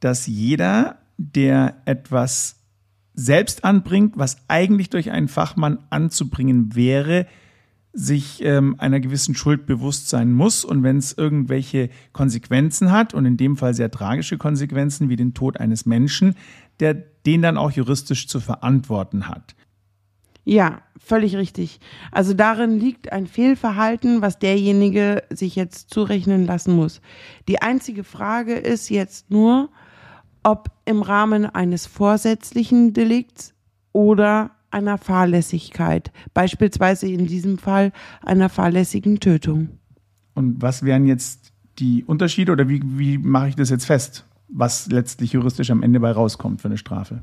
dass 0.00 0.26
jeder, 0.26 0.98
der 1.18 1.76
etwas 1.84 2.56
selbst 3.14 3.64
anbringt, 3.64 4.14
was 4.16 4.38
eigentlich 4.48 4.88
durch 4.88 5.10
einen 5.10 5.28
Fachmann 5.28 5.78
anzubringen 5.90 6.74
wäre, 6.74 7.26
sich 7.92 8.42
ähm, 8.42 8.76
einer 8.78 9.00
gewissen 9.00 9.34
Schuld 9.34 9.66
bewusst 9.66 10.08
sein 10.08 10.32
muss 10.32 10.64
und 10.64 10.82
wenn 10.82 10.96
es 10.96 11.12
irgendwelche 11.12 11.90
Konsequenzen 12.12 12.90
hat 12.90 13.12
und 13.12 13.26
in 13.26 13.36
dem 13.36 13.56
Fall 13.56 13.74
sehr 13.74 13.90
tragische 13.90 14.38
Konsequenzen 14.38 15.08
wie 15.08 15.16
den 15.16 15.34
Tod 15.34 15.60
eines 15.60 15.84
Menschen, 15.84 16.34
der 16.80 16.94
den 16.94 17.42
dann 17.42 17.58
auch 17.58 17.70
juristisch 17.70 18.28
zu 18.28 18.40
verantworten 18.40 19.28
hat. 19.28 19.54
Ja, 20.44 20.80
völlig 20.98 21.36
richtig. 21.36 21.78
Also 22.10 22.34
darin 22.34 22.80
liegt 22.80 23.12
ein 23.12 23.26
Fehlverhalten, 23.26 24.22
was 24.22 24.38
derjenige 24.38 25.22
sich 25.30 25.54
jetzt 25.54 25.90
zurechnen 25.90 26.46
lassen 26.46 26.74
muss. 26.74 27.00
Die 27.46 27.62
einzige 27.62 28.02
Frage 28.02 28.54
ist 28.54 28.88
jetzt 28.88 29.30
nur, 29.30 29.68
ob 30.42 30.70
im 30.84 31.02
Rahmen 31.02 31.46
eines 31.46 31.86
vorsätzlichen 31.86 32.92
Delikts 32.92 33.54
oder 33.92 34.50
einer 34.72 34.98
Fahrlässigkeit, 34.98 36.12
beispielsweise 36.34 37.08
in 37.08 37.26
diesem 37.26 37.58
Fall 37.58 37.92
einer 38.24 38.48
fahrlässigen 38.48 39.20
Tötung. 39.20 39.78
Und 40.34 40.62
was 40.62 40.82
wären 40.82 41.06
jetzt 41.06 41.52
die 41.78 42.04
Unterschiede 42.04 42.52
oder 42.52 42.68
wie, 42.68 42.80
wie 42.84 43.18
mache 43.18 43.48
ich 43.48 43.56
das 43.56 43.70
jetzt 43.70 43.84
fest, 43.84 44.24
was 44.48 44.90
letztlich 44.90 45.32
juristisch 45.32 45.70
am 45.70 45.82
Ende 45.82 46.00
bei 46.00 46.12
rauskommt 46.12 46.60
für 46.60 46.68
eine 46.68 46.78
Strafe? 46.78 47.22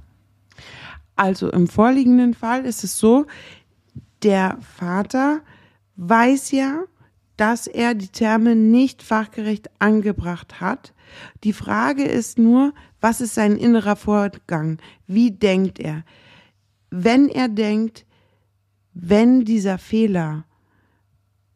Also 1.15 1.51
im 1.51 1.67
vorliegenden 1.67 2.33
Fall 2.33 2.65
ist 2.65 2.83
es 2.83 2.97
so, 2.97 3.25
der 4.23 4.57
Vater 4.62 5.41
weiß 5.95 6.51
ja, 6.51 6.83
dass 7.35 7.67
er 7.67 7.93
die 7.93 8.09
Terme 8.09 8.55
nicht 8.55 9.01
fachgerecht 9.01 9.69
angebracht 9.79 10.59
hat. 10.59 10.93
Die 11.43 11.53
Frage 11.53 12.03
ist 12.03 12.38
nur, 12.38 12.73
was 13.01 13.21
ist 13.21 13.35
sein 13.35 13.55
innerer 13.55 13.95
Vorgang? 13.95 14.77
Wie 15.07 15.31
denkt 15.31 15.79
er? 15.79 16.03
Wenn 16.89 17.30
er 17.30 17.49
denkt, 17.49 18.06
wenn 18.93 19.45
dieser 19.45 19.78
Fehler 19.78 20.45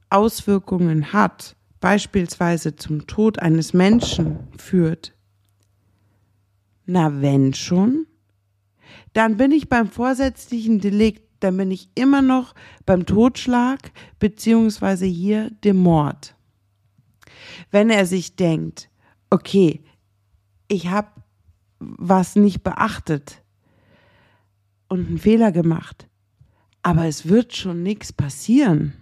Auswirkungen 0.09 1.11
hat, 1.11 1.55
beispielsweise 1.79 2.75
zum 2.75 3.07
Tod 3.07 3.39
eines 3.39 3.73
Menschen 3.73 4.39
führt, 4.57 5.13
na 6.85 7.21
wenn 7.21 7.53
schon, 7.53 8.05
dann 9.13 9.37
bin 9.37 9.51
ich 9.51 9.69
beim 9.69 9.89
vorsätzlichen 9.89 10.79
Delikt, 10.79 11.23
dann 11.39 11.57
bin 11.57 11.71
ich 11.71 11.89
immer 11.95 12.21
noch 12.21 12.53
beim 12.85 13.05
Totschlag 13.05 13.91
beziehungsweise 14.19 15.05
hier 15.05 15.49
dem 15.63 15.77
Mord. 15.77 16.35
Wenn 17.71 17.89
er 17.89 18.05
sich 18.05 18.35
denkt, 18.35 18.89
okay, 19.29 19.83
ich 20.67 20.87
habe 20.87 21.09
was 21.79 22.35
nicht 22.35 22.63
beachtet 22.63 23.42
und 24.93 25.07
einen 25.07 25.17
Fehler 25.17 25.51
gemacht, 25.51 26.07
aber 26.83 27.07
es 27.07 27.27
wird 27.27 27.55
schon 27.55 27.81
nichts 27.81 28.13
passieren. 28.13 28.93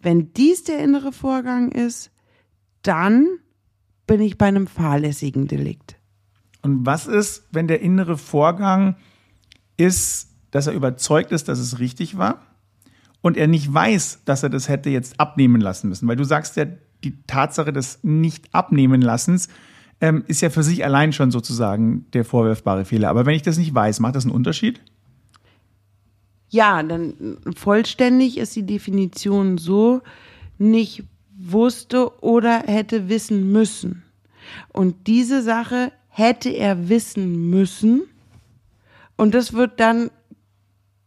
Wenn 0.00 0.32
dies 0.32 0.62
der 0.62 0.78
innere 0.78 1.10
Vorgang 1.10 1.72
ist, 1.72 2.12
dann 2.82 3.26
bin 4.06 4.20
ich 4.20 4.38
bei 4.38 4.46
einem 4.46 4.68
fahrlässigen 4.68 5.48
Delikt. 5.48 5.96
Und 6.62 6.86
was 6.86 7.08
ist, 7.08 7.48
wenn 7.50 7.66
der 7.66 7.80
innere 7.80 8.16
Vorgang 8.16 8.94
ist, 9.76 10.28
dass 10.52 10.68
er 10.68 10.72
überzeugt 10.74 11.32
ist, 11.32 11.48
dass 11.48 11.58
es 11.58 11.80
richtig 11.80 12.16
war 12.16 12.46
und 13.22 13.36
er 13.36 13.48
nicht 13.48 13.72
weiß, 13.74 14.20
dass 14.24 14.44
er 14.44 14.50
das 14.50 14.68
hätte 14.68 14.88
jetzt 14.90 15.18
abnehmen 15.18 15.60
lassen 15.60 15.88
müssen? 15.88 16.06
Weil 16.06 16.16
du 16.16 16.24
sagst 16.24 16.56
ja, 16.56 16.66
die 17.02 17.22
Tatsache 17.26 17.72
des 17.72 17.98
Nicht-Abnehmen-Lassens 18.04 19.48
ähm, 20.00 20.24
ist 20.26 20.42
ja 20.42 20.50
für 20.50 20.62
sich 20.62 20.84
allein 20.84 21.12
schon 21.12 21.30
sozusagen 21.30 22.06
der 22.12 22.24
vorwerfbare 22.24 22.84
Fehler. 22.84 23.08
Aber 23.08 23.26
wenn 23.26 23.34
ich 23.34 23.42
das 23.42 23.58
nicht 23.58 23.74
weiß, 23.74 24.00
macht 24.00 24.16
das 24.16 24.24
einen 24.24 24.34
Unterschied? 24.34 24.80
Ja, 26.48 26.82
dann 26.82 27.38
vollständig 27.56 28.38
ist 28.38 28.54
die 28.56 28.66
Definition 28.66 29.58
so, 29.58 30.02
nicht 30.58 31.04
wusste 31.36 32.22
oder 32.22 32.62
hätte 32.66 33.08
wissen 33.08 33.52
müssen. 33.52 34.02
Und 34.72 35.06
diese 35.06 35.42
Sache 35.42 35.92
hätte 36.08 36.50
er 36.50 36.88
wissen 36.88 37.50
müssen. 37.50 38.02
Und 39.16 39.34
das 39.34 39.52
wird 39.52 39.80
dann 39.80 40.10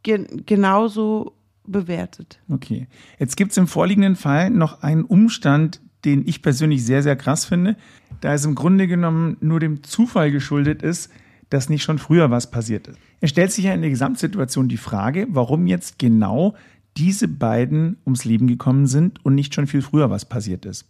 ge 0.03 0.25
genauso 0.45 1.33
bewertet. 1.65 2.39
Okay. 2.49 2.87
Jetzt 3.17 3.37
gibt 3.37 3.51
es 3.51 3.57
im 3.57 3.67
vorliegenden 3.67 4.15
Fall 4.15 4.49
noch 4.49 4.81
einen 4.81 5.03
Umstand, 5.03 5.81
den 6.05 6.27
ich 6.27 6.41
persönlich 6.41 6.85
sehr, 6.85 7.03
sehr 7.03 7.15
krass 7.15 7.45
finde, 7.45 7.75
da 8.21 8.33
es 8.33 8.45
im 8.45 8.55
Grunde 8.55 8.87
genommen 8.87 9.37
nur 9.41 9.59
dem 9.59 9.83
Zufall 9.83 10.31
geschuldet 10.31 10.81
ist, 10.81 11.11
dass 11.49 11.69
nicht 11.69 11.83
schon 11.83 11.97
früher 11.97 12.29
was 12.31 12.51
passiert 12.51 12.87
ist. 12.87 12.99
Es 13.21 13.31
stellt 13.31 13.51
sich 13.51 13.65
ja 13.65 13.73
in 13.73 13.81
der 13.81 13.89
Gesamtsituation 13.89 14.67
die 14.67 14.77
Frage, 14.77 15.27
warum 15.29 15.67
jetzt 15.67 15.99
genau 15.99 16.55
diese 16.97 17.27
beiden 17.27 17.97
ums 18.05 18.25
Leben 18.25 18.47
gekommen 18.47 18.87
sind 18.87 19.23
und 19.25 19.35
nicht 19.35 19.53
schon 19.53 19.67
viel 19.67 19.81
früher 19.81 20.09
was 20.09 20.25
passiert 20.25 20.65
ist. 20.65 20.85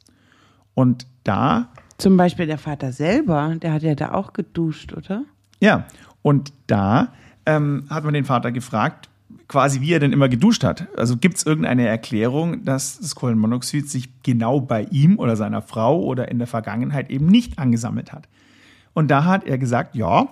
Und 0.73 1.07
da 1.23 1.69
zum 1.99 2.15
Beispiel 2.15 2.47
der 2.47 2.57
Vater 2.57 2.93
selber, 2.93 3.55
der 3.61 3.73
hat 3.73 3.83
ja 3.83 3.93
da 3.93 4.13
auch 4.13 4.31
geduscht, 4.31 4.93
oder? 4.93 5.25
Ja, 5.59 5.85
und 6.21 6.53
da 6.67 7.13
ähm, 7.45 7.85
hat 7.89 8.05
man 8.05 8.13
den 8.13 8.23
Vater 8.23 8.53
gefragt, 8.53 9.08
quasi 9.49 9.81
wie 9.81 9.91
er 9.91 9.99
denn 9.99 10.13
immer 10.13 10.29
geduscht 10.29 10.63
hat. 10.63 10.87
Also 10.95 11.17
gibt 11.17 11.37
es 11.37 11.45
irgendeine 11.45 11.87
Erklärung, 11.87 12.63
dass 12.63 12.99
das 12.99 13.15
Kohlenmonoxid 13.15 13.89
sich 13.89 14.21
genau 14.23 14.61
bei 14.61 14.83
ihm 14.91 15.19
oder 15.19 15.35
seiner 15.35 15.61
Frau 15.61 16.01
oder 16.01 16.29
in 16.29 16.37
der 16.37 16.47
Vergangenheit 16.47 17.09
eben 17.09 17.25
nicht 17.25 17.59
angesammelt 17.59 18.13
hat? 18.13 18.29
Und 18.93 19.09
da 19.09 19.25
hat 19.25 19.45
er 19.45 19.57
gesagt, 19.57 19.95
ja, 19.95 20.29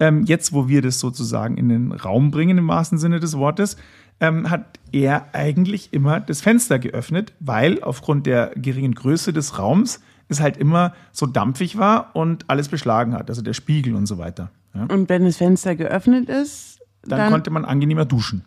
ähm, 0.00 0.24
jetzt 0.24 0.52
wo 0.52 0.66
wir 0.66 0.82
das 0.82 0.98
sozusagen 0.98 1.56
in 1.58 1.68
den 1.68 1.92
Raum 1.92 2.30
bringen 2.30 2.58
im 2.58 2.66
wahrsten 2.66 2.98
Sinne 2.98 3.20
des 3.20 3.36
Wortes, 3.36 3.76
ähm, 4.18 4.48
hat 4.48 4.80
er 4.92 5.26
eigentlich 5.34 5.92
immer 5.92 6.20
das 6.20 6.40
Fenster 6.40 6.78
geöffnet, 6.78 7.34
weil 7.40 7.82
aufgrund 7.82 8.26
der 8.26 8.52
geringen 8.56 8.94
Größe 8.94 9.32
des 9.32 9.58
Raums 9.58 10.00
es 10.28 10.40
halt 10.40 10.56
immer 10.56 10.94
so 11.12 11.26
dampfig 11.26 11.76
war 11.76 12.16
und 12.16 12.48
alles 12.48 12.68
beschlagen 12.68 13.12
hat, 13.12 13.28
also 13.28 13.42
der 13.42 13.52
Spiegel 13.52 13.94
und 13.94 14.06
so 14.06 14.16
weiter. 14.16 14.50
Ja. 14.74 14.86
Und 14.86 15.10
wenn 15.10 15.24
das 15.24 15.36
Fenster 15.36 15.76
geöffnet 15.76 16.30
ist, 16.30 16.80
dann, 17.02 17.18
dann 17.18 17.30
konnte 17.30 17.50
man 17.50 17.66
angenehmer 17.66 18.06
duschen. 18.06 18.44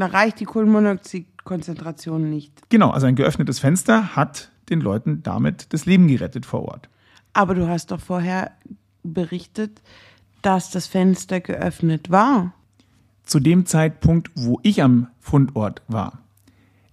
Da 0.00 0.06
reicht 0.06 0.40
die 0.40 0.46
Kohlenmonoxidkonzentration 0.46 2.30
nicht. 2.30 2.70
Genau, 2.70 2.88
also 2.88 3.06
ein 3.06 3.16
geöffnetes 3.16 3.58
Fenster 3.58 4.16
hat 4.16 4.50
den 4.70 4.80
Leuten 4.80 5.22
damit 5.22 5.74
das 5.74 5.84
Leben 5.84 6.08
gerettet 6.08 6.46
vor 6.46 6.62
Ort. 6.62 6.88
Aber 7.34 7.54
du 7.54 7.68
hast 7.68 7.90
doch 7.90 8.00
vorher 8.00 8.52
berichtet, 9.02 9.82
dass 10.40 10.70
das 10.70 10.86
Fenster 10.86 11.40
geöffnet 11.40 12.10
war. 12.10 12.54
Zu 13.24 13.40
dem 13.40 13.66
Zeitpunkt, 13.66 14.30
wo 14.34 14.58
ich 14.62 14.82
am 14.82 15.08
Fundort 15.20 15.82
war. 15.86 16.20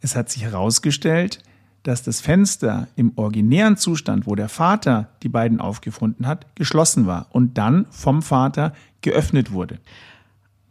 Es 0.01 0.17
hat 0.17 0.29
sich 0.29 0.43
herausgestellt, 0.43 1.39
dass 1.83 2.03
das 2.03 2.19
Fenster 2.19 2.89
im 2.97 3.13
originären 3.15 3.77
Zustand, 3.77 4.27
wo 4.27 4.35
der 4.35 4.49
Vater 4.49 5.11
die 5.23 5.29
beiden 5.29 5.61
aufgefunden 5.61 6.27
hat, 6.27 6.45
geschlossen 6.55 7.07
war 7.07 7.27
und 7.29 7.57
dann 7.57 7.85
vom 7.89 8.21
Vater 8.21 8.73
geöffnet 8.99 9.53
wurde. 9.53 9.79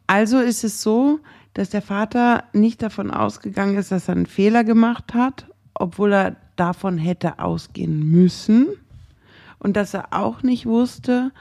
Also 0.07 0.38
ist 0.38 0.64
es 0.64 0.83
so, 0.83 1.20
dass 1.57 1.71
der 1.71 1.81
Vater 1.81 2.45
nicht 2.53 2.83
davon 2.83 3.11
ausgegangen 3.11 3.79
ist, 3.79 3.90
dass 3.90 4.09
er 4.09 4.16
einen 4.16 4.27
Fehler 4.27 4.62
gemacht 4.62 5.14
hat, 5.14 5.47
obwohl 5.73 6.12
er 6.12 6.37
davon 6.57 6.99
hätte 6.99 7.38
ausgehen 7.38 8.11
müssen 8.11 8.69
und 9.59 9.75
dass 9.75 9.95
er 9.95 10.09
auch 10.12 10.42
nicht 10.42 10.66
wusste, 10.66 11.33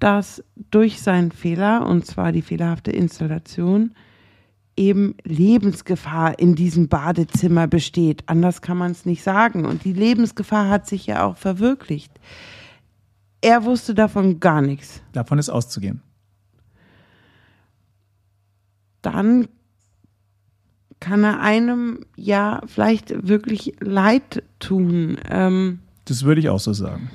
dass 0.00 0.42
durch 0.72 1.00
seinen 1.00 1.30
Fehler, 1.30 1.86
und 1.86 2.04
zwar 2.04 2.32
die 2.32 2.42
fehlerhafte 2.42 2.90
Installation, 2.90 3.94
eben 4.76 5.14
Lebensgefahr 5.22 6.40
in 6.40 6.56
diesem 6.56 6.88
Badezimmer 6.88 7.68
besteht. 7.68 8.24
Anders 8.26 8.62
kann 8.62 8.78
man 8.78 8.90
es 8.90 9.06
nicht 9.06 9.22
sagen. 9.22 9.64
Und 9.64 9.84
die 9.84 9.92
Lebensgefahr 9.92 10.68
hat 10.70 10.88
sich 10.88 11.06
ja 11.06 11.24
auch 11.24 11.36
verwirklicht. 11.36 12.12
Er 13.42 13.64
wusste 13.64 13.94
davon 13.94 14.40
gar 14.40 14.60
nichts. 14.60 15.02
Davon 15.12 15.38
ist 15.38 15.50
auszugehen. 15.50 16.02
Dann 19.12 19.48
kann 21.00 21.24
er 21.24 21.40
einem 21.40 22.00
ja 22.16 22.62
vielleicht 22.66 23.28
wirklich 23.28 23.74
leid 23.80 24.42
tun. 24.58 25.18
Ähm, 25.28 25.80
das 26.04 26.24
würde 26.24 26.40
ich 26.40 26.48
auch 26.48 26.60
so 26.60 26.72
sagen. 26.72 27.10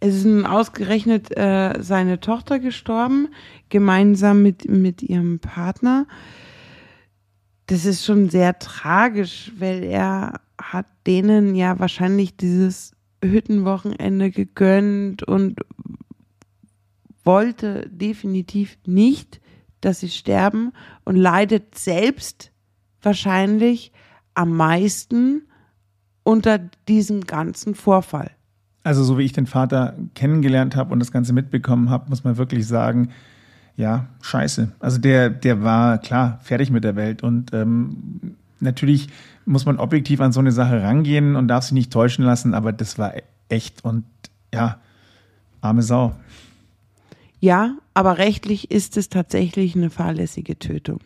Es 0.00 0.14
ist 0.14 0.24
nun 0.24 0.46
ausgerechnet 0.46 1.36
äh, 1.36 1.82
seine 1.82 2.20
Tochter 2.20 2.58
gestorben, 2.58 3.28
gemeinsam 3.68 4.42
mit, 4.42 4.68
mit 4.68 5.02
ihrem 5.02 5.40
Partner. 5.40 6.06
Das 7.66 7.84
ist 7.84 8.04
schon 8.04 8.30
sehr 8.30 8.58
tragisch, 8.58 9.52
weil 9.58 9.82
er 9.82 10.40
hat 10.60 10.86
denen 11.06 11.54
ja 11.54 11.78
wahrscheinlich 11.78 12.36
dieses 12.36 12.92
Hüttenwochenende 13.22 14.30
gegönnt 14.30 15.22
und 15.24 15.58
wollte 17.24 17.88
definitiv 17.90 18.78
nicht, 18.86 19.40
dass 19.80 20.00
sie 20.00 20.08
sterben 20.08 20.72
und 21.04 21.16
leidet 21.16 21.78
selbst 21.78 22.50
wahrscheinlich 23.02 23.92
am 24.34 24.56
meisten 24.56 25.42
unter 26.22 26.58
diesem 26.88 27.22
ganzen 27.22 27.74
Vorfall. 27.74 28.30
Also 28.84 29.04
so 29.04 29.18
wie 29.18 29.24
ich 29.24 29.32
den 29.32 29.46
Vater 29.46 29.96
kennengelernt 30.14 30.76
habe 30.76 30.92
und 30.92 31.00
das 31.00 31.12
Ganze 31.12 31.32
mitbekommen 31.32 31.90
habe, 31.90 32.08
muss 32.08 32.24
man 32.24 32.36
wirklich 32.36 32.66
sagen, 32.66 33.10
ja, 33.76 34.08
scheiße. 34.22 34.72
Also 34.80 34.98
der, 34.98 35.30
der 35.30 35.62
war 35.62 35.98
klar 35.98 36.40
fertig 36.42 36.70
mit 36.70 36.84
der 36.84 36.96
Welt 36.96 37.22
und 37.22 37.52
ähm, 37.52 38.36
natürlich 38.60 39.08
muss 39.46 39.66
man 39.66 39.78
objektiv 39.78 40.20
an 40.20 40.32
so 40.32 40.40
eine 40.40 40.52
Sache 40.52 40.82
rangehen 40.82 41.36
und 41.36 41.48
darf 41.48 41.64
sich 41.64 41.72
nicht 41.72 41.92
täuschen 41.92 42.24
lassen, 42.24 42.54
aber 42.54 42.72
das 42.72 42.98
war 42.98 43.14
echt 43.48 43.84
und 43.84 44.04
ja, 44.52 44.78
arme 45.60 45.82
Sau. 45.82 46.14
Ja, 47.40 47.76
aber 47.94 48.18
rechtlich 48.18 48.70
ist 48.70 48.96
es 48.96 49.08
tatsächlich 49.08 49.76
eine 49.76 49.90
fahrlässige 49.90 50.58
Tötung. 50.58 51.00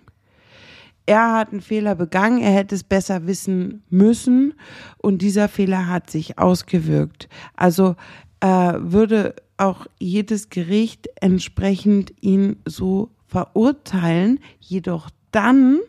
er 1.05 1.33
hat 1.33 1.51
einen 1.51 1.61
Fehler 1.61 1.95
begangen, 1.95 2.41
er 2.41 2.53
hätte 2.53 2.75
es 2.75 2.85
besser 2.85 3.27
wissen 3.27 3.83
müssen 3.91 4.55
und 4.99 5.21
dieser 5.21 5.49
Fehler 5.49 5.89
hat 5.89 6.11
sich 6.11 6.39
ausgewirkt. 6.39 7.29
Also 7.55 7.97
äh, 8.41 8.47
würde 8.47 9.35
auch 9.57 9.87
jedes 9.99 10.49
Gericht 10.49 11.09
entsprechend 11.21 12.13
ihn 12.21 12.57
so 12.67 13.11
verurteilen, 13.27 14.41
jedoch 14.61 15.11
dann 15.33 15.81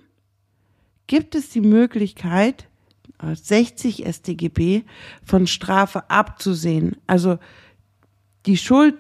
gibt 1.08 1.36
es 1.36 1.50
die 1.50 1.62
Möglichkeit, 1.62 2.68
60 3.22 4.06
StGB 4.06 4.84
von 5.24 5.48
Strafe 5.48 6.10
abzusehen. 6.10 6.98
Also 7.08 7.38
die 8.46 8.58
Schuld, 8.58 8.98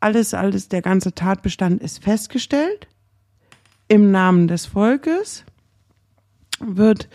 alles, 0.00 0.34
alles, 0.34 0.68
der 0.68 0.82
ganze 0.82 1.14
Tatbestand 1.14 1.82
ist 1.82 2.02
festgestellt. 2.02 2.88
Im 3.88 4.10
Namen 4.10 4.48
des 4.48 4.66
Volkes 4.66 5.44
wird 6.60 7.08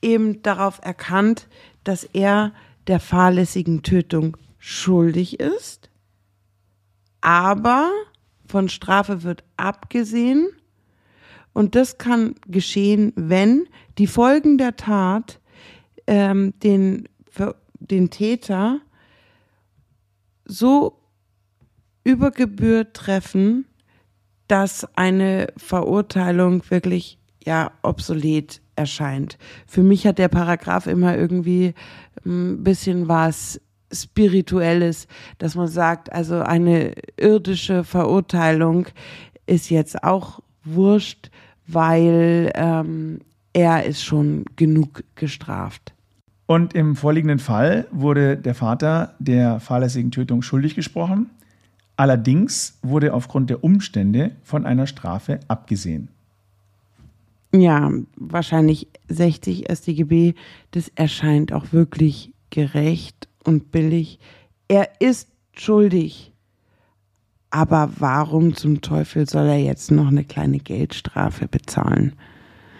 eben 0.00 0.42
darauf 0.42 0.80
erkannt, 0.82 1.48
dass 1.84 2.04
er 2.04 2.52
der 2.86 3.00
fahrlässigen 3.00 3.82
Tötung 3.82 4.36
schuldig 4.58 5.40
ist, 5.40 5.90
aber 7.20 7.90
von 8.46 8.68
Strafe 8.68 9.22
wird 9.22 9.44
abgesehen. 9.56 10.48
Und 11.52 11.74
das 11.74 11.98
kann 11.98 12.34
geschehen, 12.46 13.12
wenn 13.16 13.66
die 13.98 14.06
Folgen 14.06 14.58
der 14.58 14.76
Tat 14.76 15.40
ähm, 16.06 16.52
den, 16.60 17.08
den 17.80 18.10
Täter 18.10 18.80
so 20.44 20.98
über 22.04 22.30
Gebühr 22.30 22.92
treffen, 22.92 23.66
dass 24.46 24.86
eine 24.96 25.48
Verurteilung 25.56 26.62
wirklich 26.68 27.18
ja 27.44 27.72
obsolet 27.82 28.60
erscheint. 28.76 29.38
Für 29.66 29.82
mich 29.82 30.06
hat 30.06 30.18
der 30.18 30.28
Paragraph 30.28 30.86
immer 30.86 31.16
irgendwie 31.16 31.74
ein 32.24 32.62
bisschen 32.62 33.08
was 33.08 33.60
Spirituelles, 33.92 35.06
dass 35.38 35.54
man 35.54 35.68
sagt, 35.68 36.12
also 36.12 36.40
eine 36.40 36.92
irdische 37.16 37.84
Verurteilung 37.84 38.86
ist 39.46 39.70
jetzt 39.70 40.02
auch 40.02 40.40
wurscht, 40.64 41.30
weil 41.66 42.50
ähm, 42.54 43.20
er 43.52 43.84
ist 43.84 44.02
schon 44.02 44.44
genug 44.56 45.04
gestraft. 45.14 45.94
Und 46.46 46.74
im 46.74 46.96
vorliegenden 46.96 47.38
Fall 47.38 47.86
wurde 47.90 48.36
der 48.36 48.54
Vater 48.54 49.14
der 49.18 49.60
fahrlässigen 49.60 50.10
Tötung 50.10 50.42
schuldig 50.42 50.74
gesprochen. 50.74 51.30
Allerdings 51.96 52.78
wurde 52.82 53.14
aufgrund 53.14 53.50
der 53.50 53.62
Umstände 53.62 54.32
von 54.42 54.66
einer 54.66 54.86
Strafe 54.86 55.40
abgesehen. 55.48 56.08
Ja, 57.52 57.92
wahrscheinlich 58.16 58.88
60 59.08 59.66
StGB, 59.70 60.34
das 60.72 60.88
erscheint 60.96 61.52
auch 61.52 61.72
wirklich 61.72 62.32
gerecht 62.50 63.28
und 63.44 63.70
billig. 63.70 64.18
Er 64.66 65.00
ist 65.00 65.28
schuldig. 65.52 66.32
Aber 67.50 67.90
warum 67.98 68.56
zum 68.56 68.80
Teufel 68.80 69.28
soll 69.28 69.46
er 69.46 69.58
jetzt 69.60 69.92
noch 69.92 70.08
eine 70.08 70.24
kleine 70.24 70.58
Geldstrafe 70.58 71.46
bezahlen? 71.46 72.14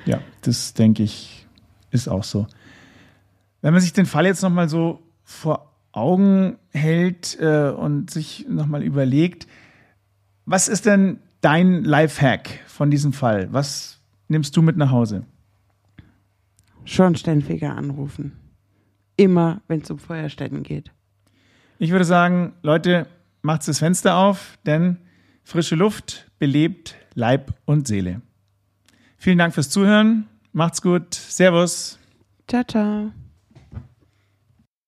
Ja, 0.07 0.21
das 0.43 0.75
denke 0.75 1.05
ich 1.05 1.47
ist 1.93 2.09
auch 2.09 2.25
so. 2.25 2.47
Wenn 3.63 3.73
man 3.73 3.81
sich 3.81 3.93
den 3.93 4.05
Fall 4.05 4.27
jetzt 4.27 4.43
nochmal 4.43 4.69
so 4.69 5.01
vor 5.23 5.74
Augen 5.97 6.59
hält 6.71 7.39
äh, 7.41 7.71
und 7.71 8.11
sich 8.11 8.47
nochmal 8.49 8.83
überlegt, 8.83 9.47
was 10.45 10.69
ist 10.69 10.87
denn 10.87 11.21
dein 11.41 11.85
Lifehack 11.85 12.61
von 12.67 12.91
diesem 12.91 13.13
Fall? 13.13 13.49
Was 13.53 14.01
nimmst 14.29 14.57
du 14.57 14.63
mit 14.63 14.77
nach 14.77 14.91
Hause? 14.91 15.25
Schornsteinfeger 16.85 17.75
anrufen. 17.75 18.33
Immer, 19.17 19.63
wenn 19.69 19.81
es 19.81 19.91
um 19.91 19.99
Feuerstätten 19.99 20.63
geht. 20.63 20.91
Ich 21.79 21.91
würde 21.91 22.05
sagen, 22.05 22.55
Leute, 22.63 23.07
macht 23.43 23.67
das 23.67 23.79
Fenster 23.79 24.17
auf, 24.17 24.59
denn 24.67 24.99
frische 25.45 25.77
Luft 25.77 26.31
belebt 26.39 26.97
Leib 27.15 27.55
und 27.65 27.87
Seele. 27.87 28.21
Vielen 29.17 29.39
Dank 29.39 29.55
fürs 29.55 29.71
Zuhören. 29.71 30.27
Macht's 30.53 30.83
gut. 30.83 31.15
Servus. 31.15 31.99
Ciao, 32.49 32.65
ciao. 32.65 33.24